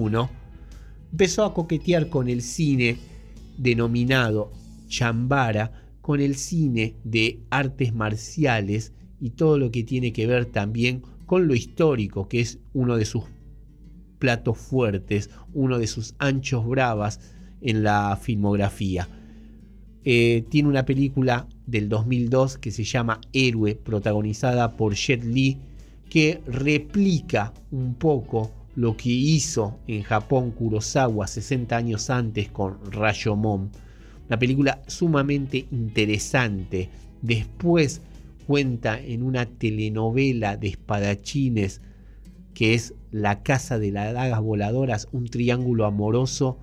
[1.11, 2.99] empezó a coquetear con el cine
[3.57, 4.53] denominado
[4.89, 11.03] Chambara, con el cine de artes marciales y todo lo que tiene que ver también
[11.27, 13.25] con lo histórico, que es uno de sus
[14.21, 17.19] platos fuertes, uno de sus anchos bravas
[17.61, 19.09] en la filmografía.
[20.05, 25.59] Eh, tiene una película del 2002 que se llama Héroe, protagonizada por Jet Li,
[26.09, 33.73] que replica un poco lo que hizo en Japón Kurosawa 60 años antes con Rayomon.
[34.29, 36.91] Una película sumamente interesante.
[37.23, 38.03] Después
[38.47, 41.81] cuenta en una telenovela de espadachines
[42.55, 46.59] que es La Casa de las Dagas Voladoras, un triángulo amoroso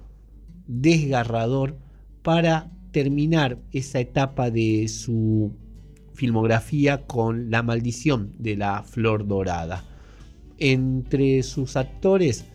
[0.66, 1.78] desgarrador
[2.24, 5.52] para terminar esa etapa de su
[6.14, 9.84] filmografía con La maldición de la flor dorada.
[10.58, 12.46] Entre sus actores,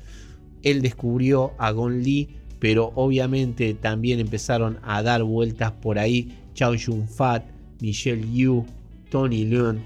[0.62, 6.74] él descubrió a Gon Lee, pero obviamente también empezaron a dar vueltas por ahí Chao
[6.74, 7.44] Yun-fat,
[7.80, 8.64] Michelle Yu,
[9.10, 9.78] Tony Leung,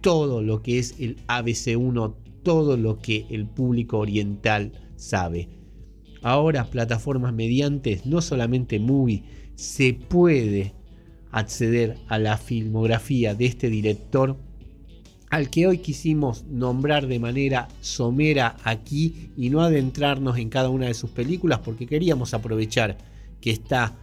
[0.00, 5.48] todo lo que es el ABC1, todo lo que el público oriental sabe.
[6.22, 9.22] Ahora plataformas mediantes, no solamente Movie,
[9.54, 10.74] se puede
[11.30, 14.36] acceder a la filmografía de este director
[15.30, 20.86] al que hoy quisimos nombrar de manera somera aquí y no adentrarnos en cada una
[20.86, 22.96] de sus películas porque queríamos aprovechar
[23.40, 23.96] que está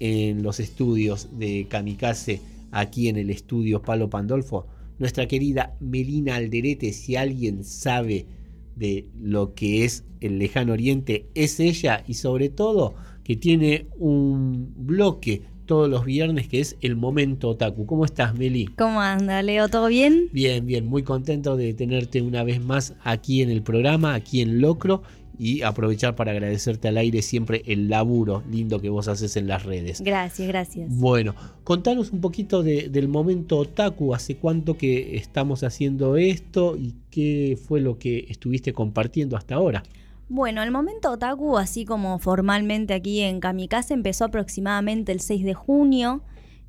[0.00, 2.40] en los estudios de Kamikaze
[2.72, 4.66] aquí en el estudio Palo Pandolfo
[4.98, 8.26] nuestra querida Melina Alderete si alguien sabe
[8.74, 12.94] de lo que es el lejano oriente es ella y sobre todo
[13.24, 17.84] que tiene un bloque todos los viernes que es el momento otaku.
[17.86, 18.66] ¿Cómo estás, Meli?
[18.78, 19.68] ¿Cómo anda, Leo?
[19.68, 20.28] ¿Todo bien?
[20.32, 24.60] Bien, bien, muy contento de tenerte una vez más aquí en el programa, aquí en
[24.60, 25.02] Locro
[25.38, 29.64] y aprovechar para agradecerte al aire siempre el laburo lindo que vos haces en las
[29.64, 30.00] redes.
[30.00, 30.88] Gracias, gracias.
[30.90, 31.34] Bueno,
[31.64, 37.58] contanos un poquito de, del momento otaku, hace cuánto que estamos haciendo esto y qué
[37.66, 39.82] fue lo que estuviste compartiendo hasta ahora.
[40.28, 45.54] Bueno, el momento otaku, así como formalmente aquí en Kamikaze, empezó aproximadamente el 6 de
[45.54, 46.22] junio,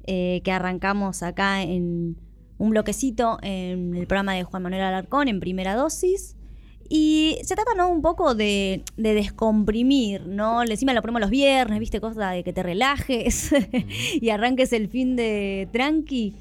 [0.06, 2.18] eh, que arrancamos acá en
[2.60, 6.36] un bloquecito en el programa de Juan Manuel Alarcón en primera dosis.
[6.90, 7.90] Y se trata, ¿no?
[7.90, 10.64] Un poco de, de descomprimir, ¿no?
[10.64, 12.00] Encima lo ponemos los viernes, ¿viste?
[12.00, 13.54] Cosa de que te relajes
[14.22, 16.36] y arranques el fin de tranqui.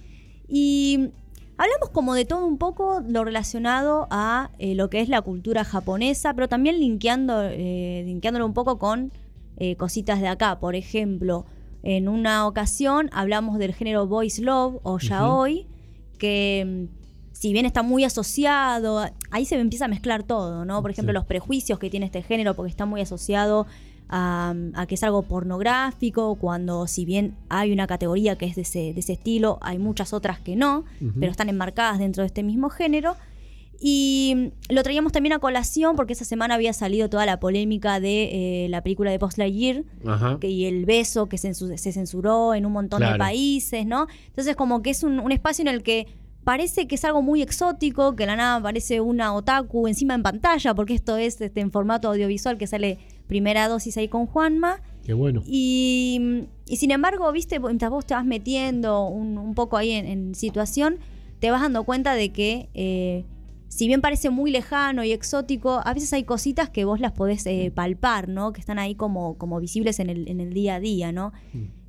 [0.49, 1.11] Y
[1.59, 5.65] hablamos como de todo un poco lo relacionado a eh, lo que es la cultura
[5.65, 9.13] japonesa, pero también linkeando, eh, linkeándolo un poco con
[9.57, 10.59] eh, cositas de acá.
[10.61, 11.47] Por ejemplo,
[11.83, 15.67] en una ocasión hablamos del género voice love o yaoi,
[16.19, 20.81] que mm, si bien está muy asociado, ahí se empieza a mezclar todo, ¿no?
[20.83, 21.15] Por ejemplo, Sí.
[21.15, 23.67] los prejuicios que tiene este género, porque está muy asociado
[24.09, 28.63] a, a que es algo pornográfico, cuando si bien hay una categoría que es de
[28.63, 30.85] ese, de ese estilo, hay muchas otras que no,
[31.21, 33.17] pero están enmarcadas dentro de este mismo género.
[33.79, 38.65] Y lo traíamos también a colación porque esa semana había salido toda la polémica de
[38.65, 39.85] eh, la película de Post Lightyear
[40.41, 44.07] que- y el beso que censu- se censuró en un montón de países, ¿no?
[44.29, 46.07] Entonces como que es un, un espacio en el que
[46.43, 50.75] parece que es algo muy exótico, que la nada parece una otaku encima en pantalla,
[50.75, 54.81] porque esto es este, en formato audiovisual que sale primera dosis ahí con Juanma.
[55.05, 55.43] Qué bueno.
[55.47, 60.07] Y, y sin embargo, viste, mientras vos te vas metiendo un, un poco ahí en,
[60.07, 60.99] en situación,
[61.39, 63.25] te vas dando cuenta de que eh,
[63.69, 67.45] si bien parece muy lejano y exótico, a veces hay cositas que vos las podés
[67.47, 68.53] eh, palpar, ¿no?
[68.53, 71.33] Que están ahí como, como visibles en el, en el día a día, ¿no?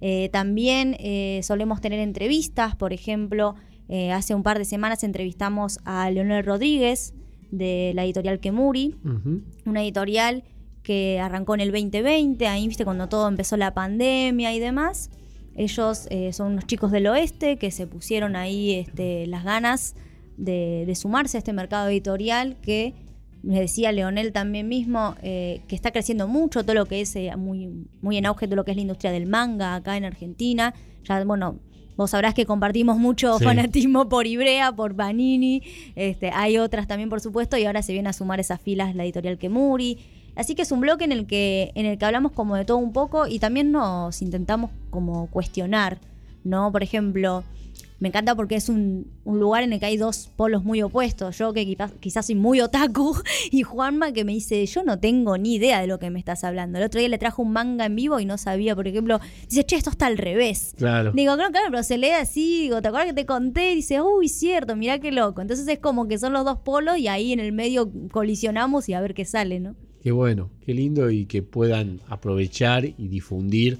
[0.01, 3.55] Eh, también eh, solemos tener entrevistas, por ejemplo,
[4.13, 7.13] hace un par de semanas entrevistamos a Leonel Rodríguez
[7.51, 8.97] de la editorial Kemuri,
[9.65, 10.43] una editorial
[10.87, 15.09] que arrancó en el 2020, ahí viste cuando todo empezó la pandemia y demás.
[15.53, 19.95] Ellos eh, son unos chicos del oeste que se pusieron ahí este, las ganas
[20.37, 22.93] de, de sumarse a este mercado editorial que
[23.43, 27.35] me decía Leonel también mismo eh, que está creciendo mucho todo lo que es eh,
[27.35, 27.67] muy,
[28.01, 30.73] muy en auge todo lo que es la industria del manga acá en Argentina.
[31.03, 31.59] Ya, bueno,
[31.97, 33.43] vos sabrás que compartimos mucho Sí.
[33.43, 35.63] fanatismo por Ibrea, por Panini.
[35.95, 39.03] Este, hay otras también, por supuesto, y ahora se viene a sumar esas filas la
[39.03, 39.97] editorial Kemuri.
[40.37, 42.77] Así que es un bloque en el que, en el que hablamos como de todo
[42.77, 45.97] un poco y también nos intentamos como cuestionar,
[46.43, 46.71] ¿no?
[46.71, 47.43] Por ejemplo,
[47.99, 51.39] me encanta porque es un, un lugar en el que hay dos polos muy opuestos.
[51.39, 53.19] Yo que quizás, quizás soy muy otaku
[53.51, 56.43] y Juanma que me dice, yo no tengo ni idea de lo que me estás
[56.43, 56.77] hablando.
[56.77, 59.19] El otro día le trajo un manga en vivo y no sabía, por ejemplo,
[59.49, 60.75] dice, che, esto está al revés.
[60.77, 61.13] Claro.
[61.13, 63.71] Digo, claro, claro, pero se lee así, digo, ¿te acuerdas que te conté?
[63.71, 65.41] Y dice, uy, cierto, mirá qué loco.
[65.41, 68.93] Entonces es como que son los dos polos y ahí en el medio colisionamos y
[68.93, 69.75] a ver qué sale, ¿no?
[70.07, 73.79] Qué bueno, qué lindo y que puedan aprovechar y difundir,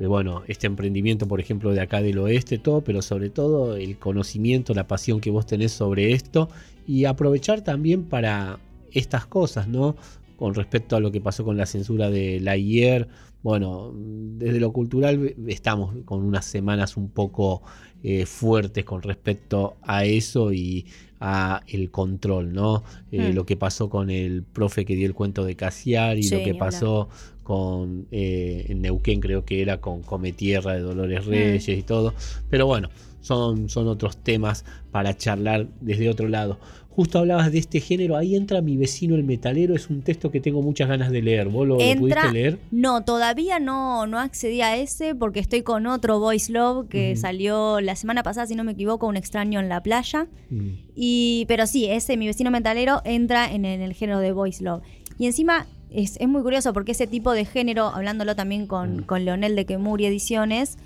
[0.00, 3.98] eh, bueno, este emprendimiento, por ejemplo, de acá del oeste, todo, pero sobre todo el
[3.98, 6.48] conocimiento, la pasión que vos tenés sobre esto
[6.86, 8.58] y aprovechar también para
[8.90, 9.96] estas cosas, ¿no?
[10.38, 13.06] Con respecto a lo que pasó con la censura de la IER,
[13.42, 17.60] bueno, desde lo cultural estamos con unas semanas un poco
[18.02, 20.86] eh, fuertes con respecto a eso y
[21.20, 22.82] a el control, ¿no?
[23.12, 23.34] Eh, Mm.
[23.34, 26.42] Lo que pasó con el profe que dio el cuento de Casiar y Sí, lo
[26.44, 27.08] que pasó
[27.42, 31.30] con eh, en Neuquén creo que era con Come Tierra de Dolores Mm.
[31.30, 32.12] Reyes y todo.
[32.50, 32.90] Pero bueno,
[33.20, 36.58] son, son otros temas para charlar desde otro lado.
[36.96, 40.40] Justo hablabas de este género, ahí entra mi vecino el metalero, es un texto que
[40.40, 41.50] tengo muchas ganas de leer.
[41.50, 42.58] ¿Vos lo, pudiste leer?
[42.70, 47.82] No, todavía no, no accedí a ese porque estoy con otro Voice Love que salió
[47.82, 50.26] la semana pasada, si no me equivoco, Un extraño en la playa.
[50.48, 50.70] Mm.
[50.94, 54.82] Y, pero sí, ese, mi vecino metalero, entra en, en el género de Voice Love.
[55.18, 59.26] Y encima es, es muy curioso porque ese tipo de género, hablándolo también con, con
[59.26, 60.78] Leonel de Kemuri Ediciones,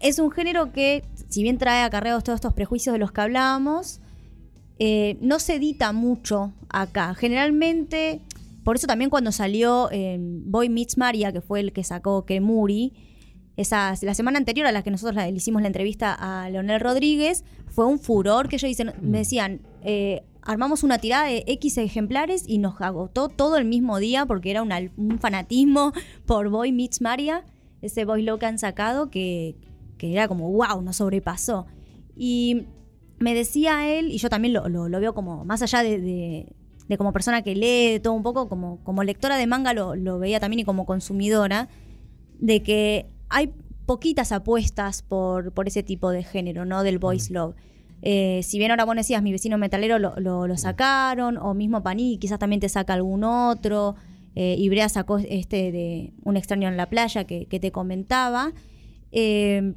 [0.00, 4.00] es un género que, si bien trae acarreados todos estos prejuicios de los que hablábamos,
[4.80, 7.14] eh, no se edita mucho acá.
[7.14, 8.20] Generalmente,
[8.64, 12.92] por eso también cuando salió eh, Boy Meets Maria, que fue el que sacó Kemuri,
[13.56, 17.44] esa, la semana anterior a la que nosotros le hicimos la entrevista a Leonel Rodríguez,
[17.68, 22.44] fue un furor que ellos dicen, me decían, eh, armamos una tirada de X ejemplares
[22.48, 25.92] y nos agotó todo el mismo día porque era una- un fanatismo
[26.26, 27.44] por Boy Meets Maria,
[27.82, 29.56] ese Boy Low que han sacado que,
[29.98, 31.66] que era como, wow, nos sobrepasó.
[32.16, 32.62] Y
[33.20, 36.52] me decía él, y yo también lo, lo- lo veo como, más allá de, de-
[36.88, 40.18] de como persona que lee todo un poco, como, como lectora de manga lo, lo
[40.18, 41.68] veía también y como consumidora,
[42.40, 43.52] de que hay
[43.86, 46.82] poquitas apuestas por, por ese tipo de género, ¿no?
[46.82, 47.54] Del voice love.
[48.02, 51.82] Eh, si bien ahora vos decías, mi vecino metalero lo, lo- lo sacaron, o mismo
[51.82, 53.94] Panini quizás también te saca algún otro.
[54.34, 58.52] Eh, Ibrea sacó este de Un extraño en la playa que, que te comentaba.
[59.12, 59.74] Eh,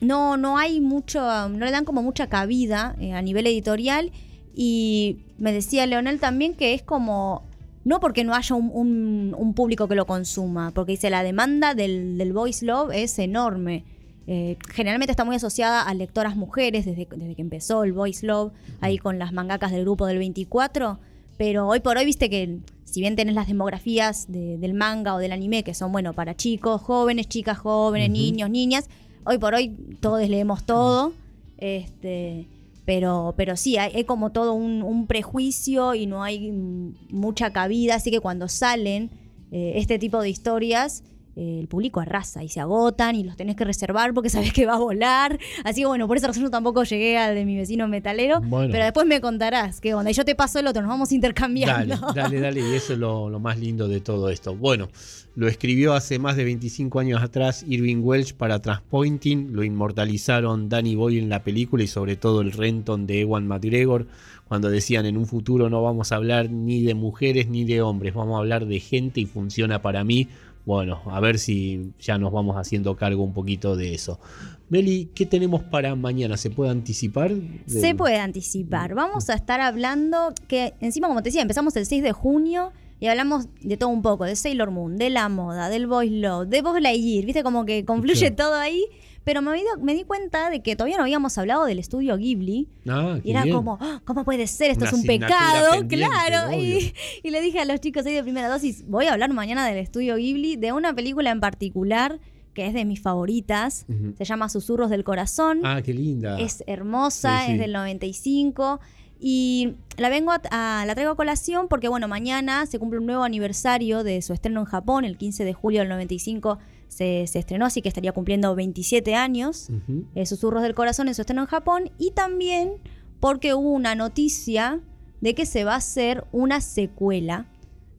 [0.00, 4.10] no, no hay mucho, no le dan como mucha cabida eh, a nivel editorial.
[4.54, 7.42] Y me decía Leonel también que es como,
[7.84, 11.74] no porque no haya un, un- un público que lo consuma, porque dice la demanda
[11.74, 13.84] del, del voice love es enorme.
[14.26, 18.52] Eh, generalmente está muy asociada a lectoras mujeres desde, desde que empezó el voice love,
[18.80, 20.98] ahí con las mangakas del grupo del 24.
[21.38, 25.18] Pero hoy por hoy, viste que si bien tenés las demografías de- del manga o
[25.18, 28.88] del anime, que son, bueno, para chicos, jóvenes, chicas jóvenes, niños, niñas,
[29.28, 31.12] hoy por hoy todos leemos todo.
[31.58, 32.46] Este,
[32.86, 37.96] pero, pero sí, hay, hay como todo un, prejuicio y no hay mm, mucha cabida.
[37.96, 39.10] Así que cuando salen
[39.52, 41.04] eh, este tipo de historias,
[41.40, 44.66] eh, el público arrasa y se agotan y los tenés que reservar porque sabés que
[44.66, 45.38] va a volar.
[45.62, 48.40] Así que bueno, por esa razón yo tampoco llegué al de mi vecino metalero.
[48.40, 48.72] Bueno.
[48.72, 50.10] Pero después me contarás qué onda.
[50.10, 51.96] Y yo te paso el otro, nos vamos intercambiando.
[51.96, 52.60] Dale, dale, dale.
[52.60, 54.56] Y eso es lo, lo más lindo de todo esto.
[54.56, 54.88] Bueno,
[55.36, 59.52] lo escribió hace más de 25 años atrás Irving Welsh para Transpointing.
[59.52, 64.08] Lo inmortalizaron Danny Boyle en la película y sobre todo el Renton de Ewan McGregor.
[64.48, 68.14] Cuando decían en un futuro no vamos a hablar ni de mujeres ni de hombres,
[68.14, 70.26] vamos a hablar de gente y funciona para mí.
[70.68, 74.20] Bueno, a ver si ya nos vamos haciendo cargo un poquito de eso.
[74.68, 76.36] Meli, ¿qué tenemos para mañana?
[76.36, 77.32] ¿Se puede anticipar?
[77.66, 78.94] Se puede anticipar.
[78.94, 82.70] Vamos a estar hablando que encima, como te decía, empezamos el 6 de junio
[83.00, 86.48] y hablamos de todo un poco, de Sailor Moon, de la moda, del voice love,
[86.48, 88.84] de Buzz Lightyear, viste como que confluye todo ahí.
[89.28, 92.66] Pero me, di- me di cuenta de que todavía no habíamos hablado del estudio Ghibli.
[92.88, 93.54] Ah, Y era bien.
[93.56, 94.70] como, "Ah, ¿cómo puede ser?
[94.70, 96.50] Esto Una es un pecado, claro.
[97.22, 99.76] Y, le dije a los chicos ahí de primera dosis, voy a hablar mañana del
[99.76, 102.18] estudio Ghibli, de una película en particular
[102.54, 103.84] que es de mis favoritas.
[104.16, 105.60] Se llama Susurros del Corazón.
[105.62, 106.40] Ah, qué linda.
[106.40, 107.52] Es hermosa, Sí, sí.
[107.52, 108.80] es del 95.
[109.20, 113.06] Y la vengo a, a- la traigo a colación porque, bueno, mañana se cumple un
[113.06, 116.58] nuevo aniversario de su estreno en Japón, el 15 de julio del 95
[116.88, 119.68] se, se estrenó, así que estaría cumpliendo 27 años.
[120.14, 121.90] Eh, Susurros del Corazón en su estreno en Japón.
[121.98, 122.72] Y también
[123.20, 124.80] porque hubo una noticia
[125.20, 127.46] de que se va a hacer una secuela.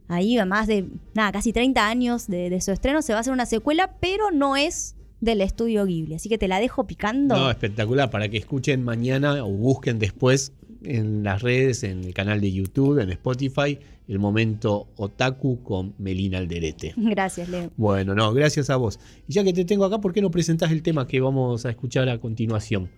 [0.08, 3.22] Ahí a más de, nada, casi 30 años de, de su estreno, se va a
[3.22, 6.16] hacer una secuela, pero no es del estudio Ghibli.
[6.16, 7.36] Así que te la dejo picando.
[7.36, 8.10] No, espectacular.
[8.10, 10.54] Para que escuchen mañana o busquen después
[10.84, 16.38] en las redes, en el canal de YouTube, en Spotify, el momento Otaku con Melina
[16.38, 16.94] Alderete.
[16.98, 17.72] Gracias, Leo.
[17.78, 19.00] Bueno, no, gracias a vos.
[19.28, 21.70] Y ya que te tengo acá, ¿por qué no presentás el tema que vamos a
[21.70, 22.90] escuchar a continuación?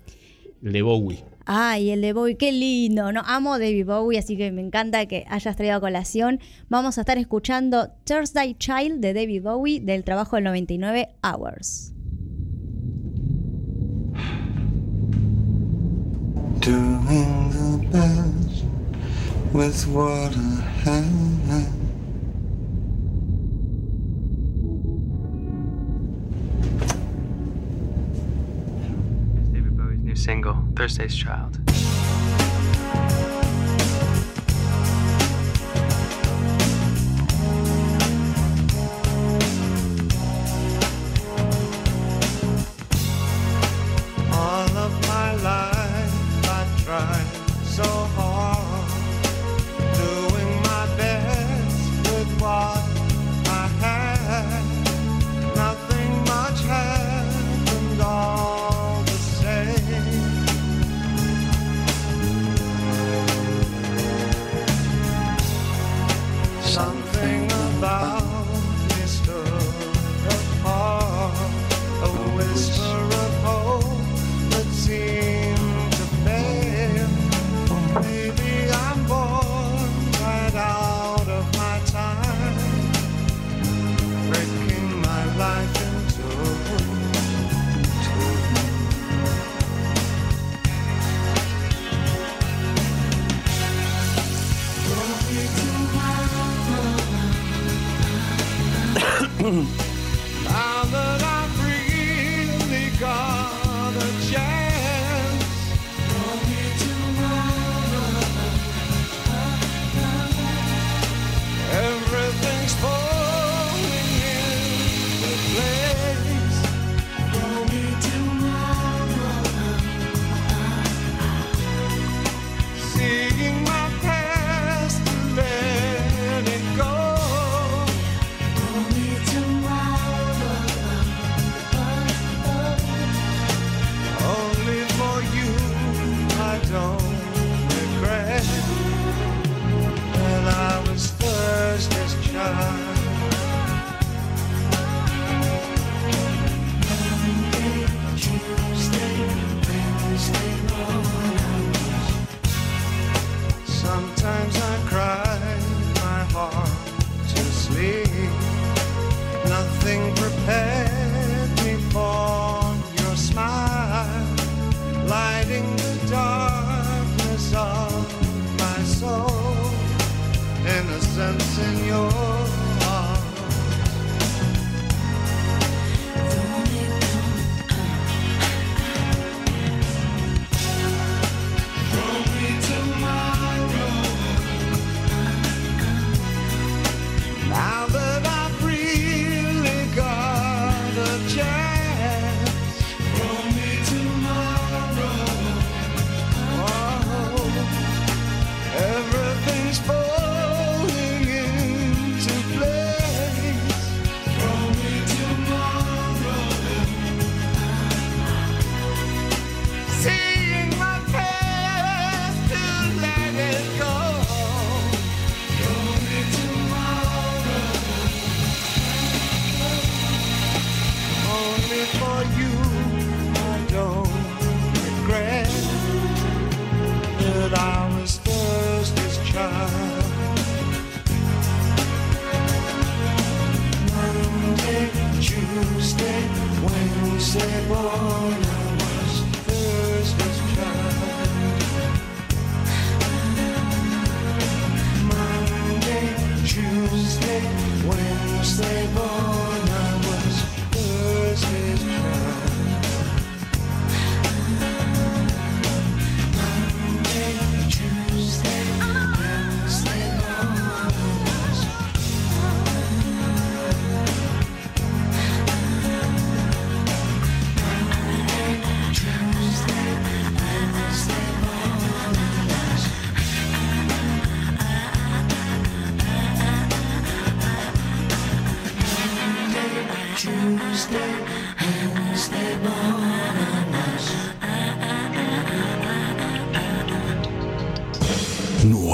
[0.64, 1.24] El de Bowie.
[1.46, 3.12] Ay, el de Bowie, qué lindo.
[3.12, 6.40] No, amo David Bowie, así que me encanta que hayas traído a colación.
[6.70, 11.94] Vamos a estar escuchando Thursday Child de David Bowie del trabajo del 99 Hours.
[16.62, 17.71] doing the
[19.54, 21.72] with what I have.
[29.52, 31.60] David Bowie's new single, Thursday's Child.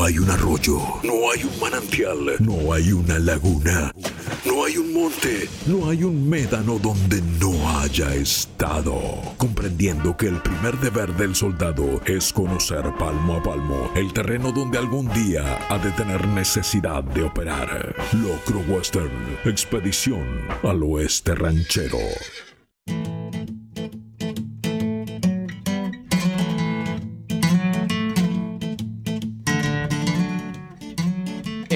[0.08, 3.92] Hay un arroyo, no hay un manantial, no hay una laguna,
[4.46, 8.98] no hay un monte, no hay un médano donde no haya estado.
[9.36, 14.78] Comprendiendo que el primer deber del soldado es conocer palmo a palmo el terreno donde
[14.78, 17.94] algún día ha de tener necesidad de operar.
[18.14, 19.12] Locro Western,
[19.44, 20.26] expedición
[20.64, 22.00] al oeste ranchero.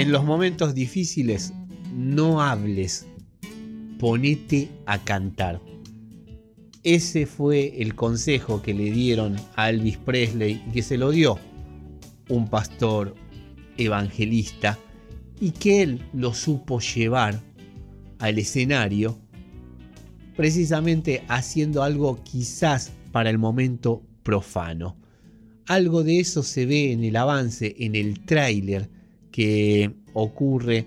[0.01, 1.53] En los momentos difíciles,
[1.95, 3.05] no hables,
[3.99, 5.61] ponete a cantar.
[6.81, 11.37] Ese fue el consejo que le dieron a Elvis Presley y que se lo dio
[12.29, 13.13] un pastor
[13.77, 14.79] evangelista
[15.39, 17.39] y que él lo supo llevar
[18.17, 19.19] al escenario
[20.35, 24.97] precisamente haciendo algo quizás para el momento profano.
[25.67, 28.89] Algo de eso se ve en el avance, en el tráiler
[29.31, 30.85] que ocurre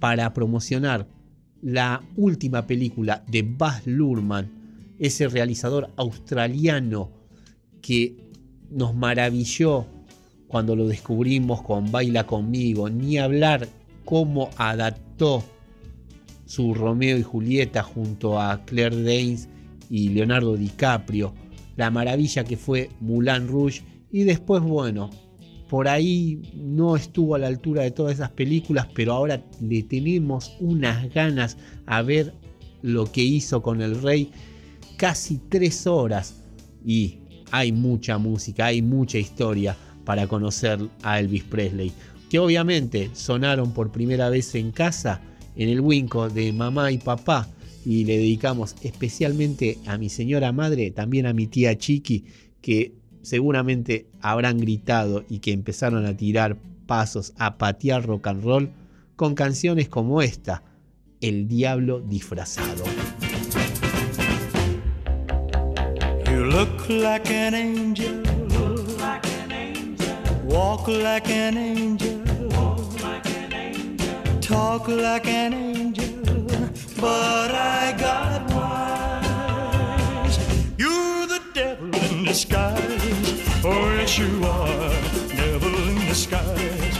[0.00, 1.06] para promocionar
[1.60, 7.10] la última película de Baz Luhrmann, ese realizador australiano
[7.82, 8.16] que
[8.70, 9.86] nos maravilló
[10.46, 13.68] cuando lo descubrimos con Baila conmigo, ni hablar
[14.04, 15.44] cómo adaptó
[16.46, 19.48] su Romeo y Julieta junto a Claire Danes
[19.90, 21.34] y Leonardo DiCaprio,
[21.76, 25.10] la maravilla que fue Moulin Rouge y después bueno,
[25.68, 30.56] por ahí no estuvo a la altura de todas esas películas, pero ahora le tenemos
[30.60, 32.34] unas ganas a ver
[32.82, 34.30] lo que hizo con el rey.
[34.96, 36.42] Casi tres horas
[36.84, 37.18] y
[37.50, 41.92] hay mucha música, hay mucha historia para conocer a Elvis Presley,
[42.30, 45.20] que obviamente sonaron por primera vez en casa
[45.54, 47.48] en el Winco de mamá y papá
[47.84, 52.24] y le dedicamos especialmente a mi señora madre, también a mi tía Chiqui,
[52.60, 52.97] que
[53.28, 56.56] seguramente habrán gritado y que empezaron a tirar
[56.86, 58.70] pasos, a patear rock and roll
[59.16, 60.62] con canciones como esta,
[61.20, 62.84] El Diablo disfrazado.
[66.30, 68.22] You look like an angel.
[70.44, 72.22] Walk like an angel.
[74.40, 76.22] Talk like an angel.
[77.00, 78.97] But I got wise.
[82.38, 83.64] Disguise.
[83.64, 84.94] Oh, yes, you are.
[85.38, 86.98] Devil in disguise.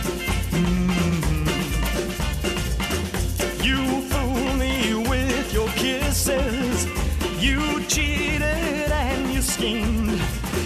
[0.50, 1.46] Mhm.
[3.68, 4.74] You fool me
[5.10, 6.78] with your kisses.
[7.46, 10.18] You cheated and you schemed.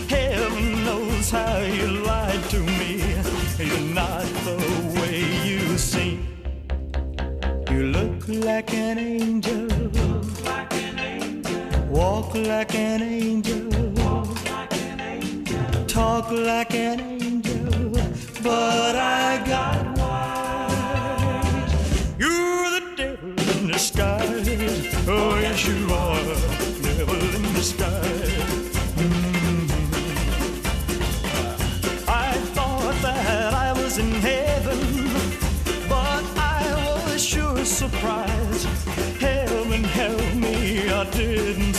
[0.08, 2.92] Heaven knows how you lied to me.
[3.68, 4.58] You're not the
[4.98, 5.18] way
[5.50, 6.18] you seem.
[7.70, 9.68] You look like an angel.
[11.90, 13.91] Walk like an angel.
[15.92, 17.90] Talk like an angel.
[18.42, 21.74] But I got wise.
[22.18, 23.28] You're the devil
[23.58, 24.48] in disguise.
[25.06, 26.24] Oh, yes, you are.
[26.82, 28.72] Devil in disguise.
[28.96, 29.68] Mhm.
[32.08, 34.80] I thought that I was in heaven,
[35.90, 36.62] but I
[37.04, 38.66] was sure surprised.
[39.20, 41.71] Heaven help me, I didn't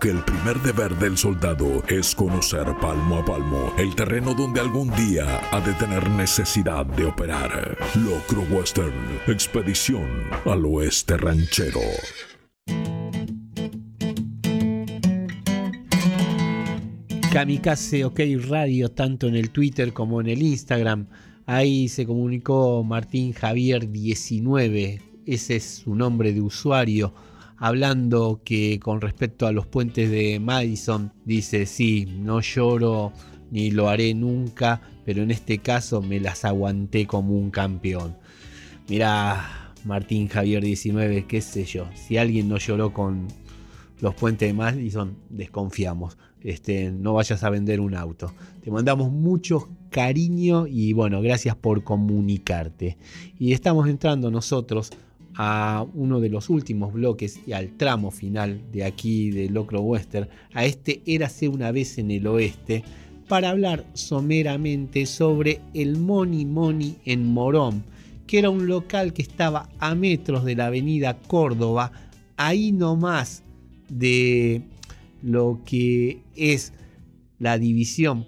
[0.00, 4.90] Que el primer deber del soldado es conocer palmo a palmo el terreno donde algún
[4.94, 7.78] día ha de tener necesidad de operar.
[7.94, 8.92] Locro Western,
[9.26, 10.06] expedición
[10.44, 11.80] al oeste ranchero.
[17.32, 21.06] Kamikaze OK Radio, tanto en el Twitter como en el Instagram.
[21.46, 27.14] Ahí se comunicó Martín Javier 19, ese es su nombre de usuario,
[27.58, 33.12] hablando que con respecto a los puentes de Madison, dice, sí, no lloro
[33.50, 38.16] ni lo haré nunca, pero en este caso me las aguanté como un campeón.
[38.88, 43.28] Mirá, Martín Javier 19, qué sé yo, si alguien no lloró con
[44.00, 46.18] los puentes de Madison, desconfiamos.
[46.42, 48.32] Este, no vayas a vender un auto.
[48.62, 52.98] Te mandamos mucho cariño y bueno, gracias por comunicarte.
[53.38, 54.90] Y estamos entrando nosotros
[55.36, 60.28] a uno de los últimos bloques y al tramo final de aquí de Locro Western,
[60.54, 62.82] a este Érase una vez en el oeste,
[63.28, 67.84] para hablar someramente sobre el Money Money en Morón,
[68.26, 71.92] que era un local que estaba a metros de la avenida Córdoba,
[72.36, 73.42] ahí nomás
[73.88, 74.62] de
[75.22, 76.72] lo que es
[77.38, 78.26] la división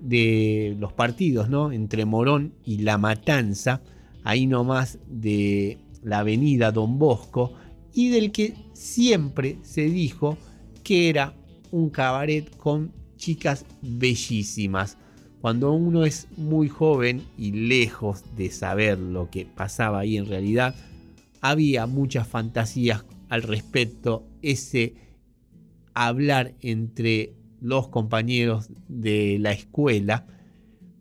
[0.00, 1.72] de los partidos, ¿no?
[1.72, 3.82] Entre Morón y La Matanza,
[4.24, 7.52] ahí nomás de la avenida Don Bosco,
[7.92, 10.36] y del que siempre se dijo
[10.82, 11.34] que era
[11.70, 14.98] un cabaret con chicas bellísimas.
[15.40, 20.74] Cuando uno es muy joven y lejos de saber lo que pasaba ahí en realidad,
[21.40, 24.94] había muchas fantasías al respecto, ese
[25.94, 30.26] hablar entre los compañeros de la escuela,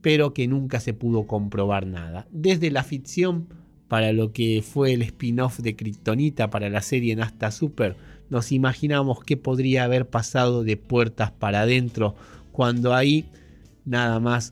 [0.01, 2.27] pero que nunca se pudo comprobar nada.
[2.31, 3.47] Desde la ficción
[3.93, 7.95] para lo que fue el spin-off de Kryptonita para la serie Nasta Super,
[8.31, 12.15] nos imaginamos qué podría haber pasado de puertas para adentro
[12.51, 13.25] cuando ahí
[13.85, 14.51] nada más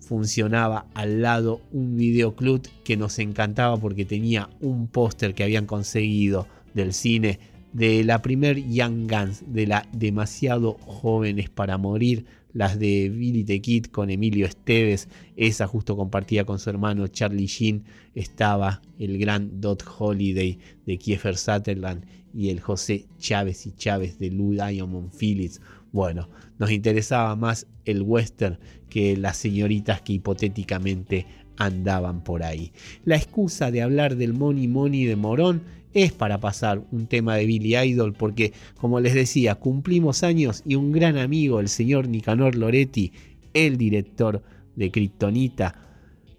[0.00, 6.48] funcionaba al lado un videoclub que nos encantaba porque tenía un póster que habían conseguido
[6.74, 7.38] del cine
[7.72, 13.60] de la primer Young Guns, de la demasiado jóvenes para morir, las de Billy the
[13.60, 19.60] Kid con Emilio Esteves, esa justo compartía con su hermano Charlie Sheen, estaba el gran
[19.60, 25.60] Dot Holiday de Kiefer Sutherland y el José Chávez y Chávez de Lou Diamond Phillips.
[25.92, 28.58] Bueno, nos interesaba más el western
[28.88, 31.26] que las señoritas que hipotéticamente
[31.56, 32.72] andaban por ahí.
[33.04, 35.62] La excusa de hablar del Money Money de Morón
[35.94, 40.74] es para pasar un tema de Billy Idol porque, como les decía, cumplimos años y
[40.74, 43.12] un gran amigo, el señor Nicanor Loretti,
[43.54, 44.42] el director
[44.74, 45.80] de Kryptonita,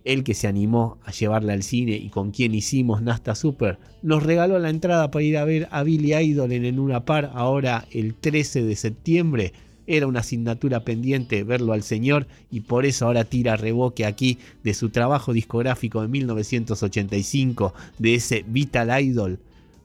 [0.04, 4.22] el que se animó a llevarla al cine y con quien hicimos Nasta Super, nos
[4.22, 7.88] regaló la entrada para ir a ver a Billy Idol en, en una par ahora
[7.92, 9.54] el 13 de septiembre.
[9.88, 14.74] Era una asignatura pendiente verlo al señor y por eso ahora tira reboque aquí de
[14.74, 19.40] su trabajo discográfico de 1985 de ese Vital Idol,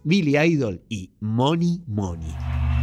[0.05, 2.80] Billy Idol y Money Money.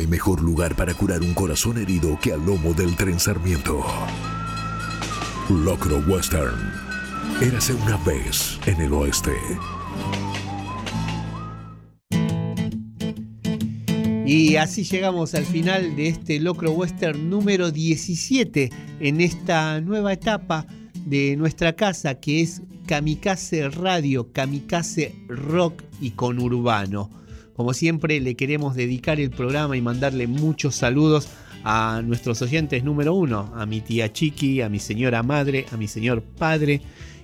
[0.00, 3.84] Hay mejor lugar para curar un corazón herido que al lomo del tren Sarmiento.
[5.50, 6.56] Locro Western.
[7.42, 9.32] Érase una vez en el oeste.
[14.24, 18.70] Y así llegamos al final de este Locro Western número 17
[19.00, 20.66] en esta nueva etapa
[21.04, 27.19] de nuestra casa que es Kamikaze Radio, Kamikaze Rock y Conurbano.
[27.60, 31.28] Como siempre le queremos dedicar el programa y mandarle muchos saludos
[31.62, 35.86] a nuestros oyentes número uno, a mi tía Chiqui, a mi señora madre, a mi
[35.86, 36.80] señor padre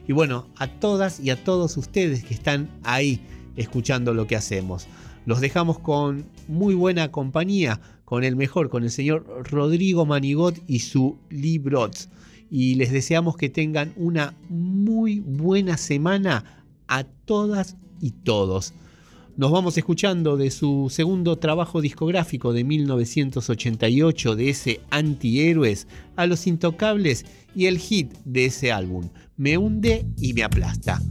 [0.07, 3.23] y bueno, a todas y a todos ustedes que están ahí
[3.57, 4.89] escuchando lo que hacemos.
[5.25, 10.81] Los dejamos con muy buena compañía, con el mejor, con el señor Rodrigo Manigot y
[10.81, 12.11] su Librots.
[12.51, 18.75] Y les deseamos que tengan una muy buena semana a todas y todos.
[19.37, 26.47] Nos vamos escuchando de su segundo trabajo discográfico de 1988, de ese Antihéroes, a los
[26.47, 31.03] Intocables y el hit de ese álbum, Me hunde y me aplasta.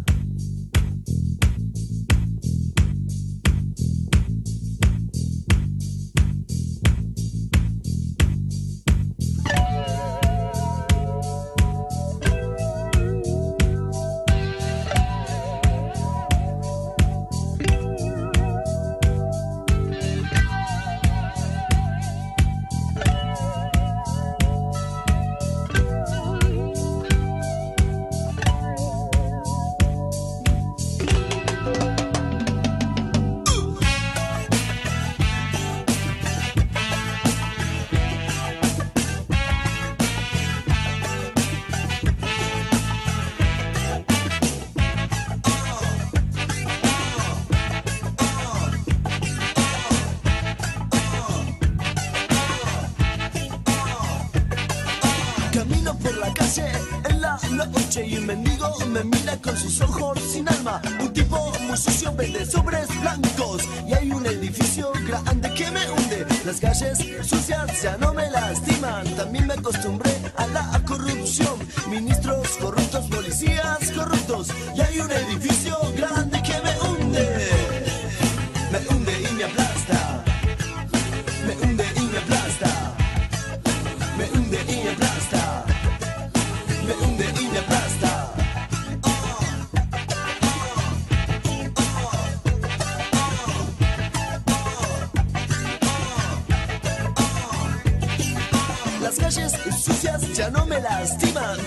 [58.95, 60.81] Me mira con sus ojos sin alma.
[61.01, 66.25] Un tipo muy sucio vende sobres blancos y hay un edificio grande que me hunde.
[66.45, 69.05] Las calles sucias ya no me lastiman.
[69.15, 71.55] También me acostumbré a la corrupción.
[71.89, 76.14] Ministros corruptos, policías corruptos y hay un edificio grande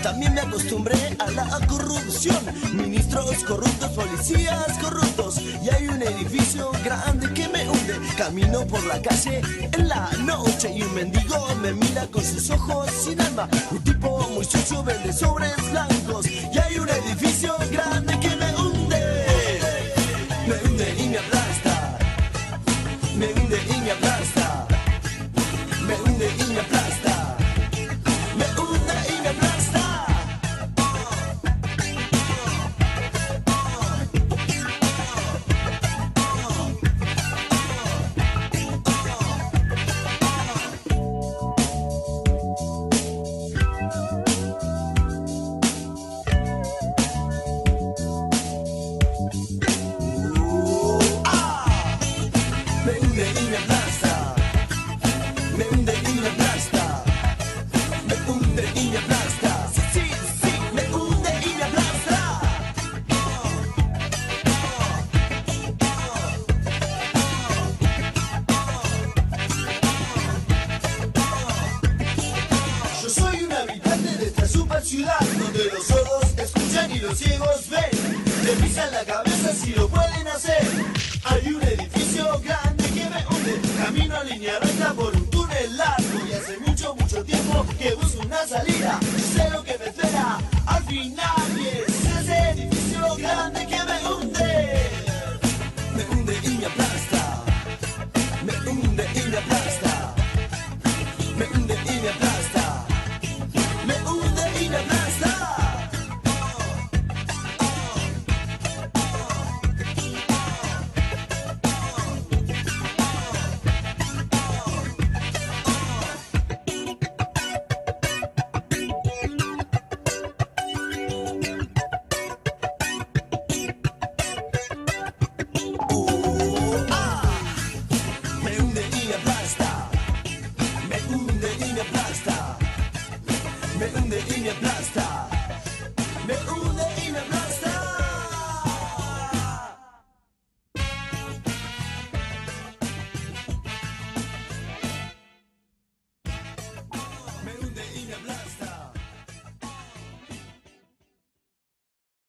[0.02, 2.38] También me acostumbré a la corrupción.
[2.72, 5.40] Ministros corruptos, policías corruptos.
[5.40, 7.96] Y hay un edificio grande que me hunde.
[8.16, 9.40] Camino por la calle
[9.72, 13.48] en la noche y un mendigo me mira con sus ojos sin alma.
[13.70, 16.26] Un tipo muy sucio vende sobres blancos.
[16.26, 18.07] Y hay un edificio grande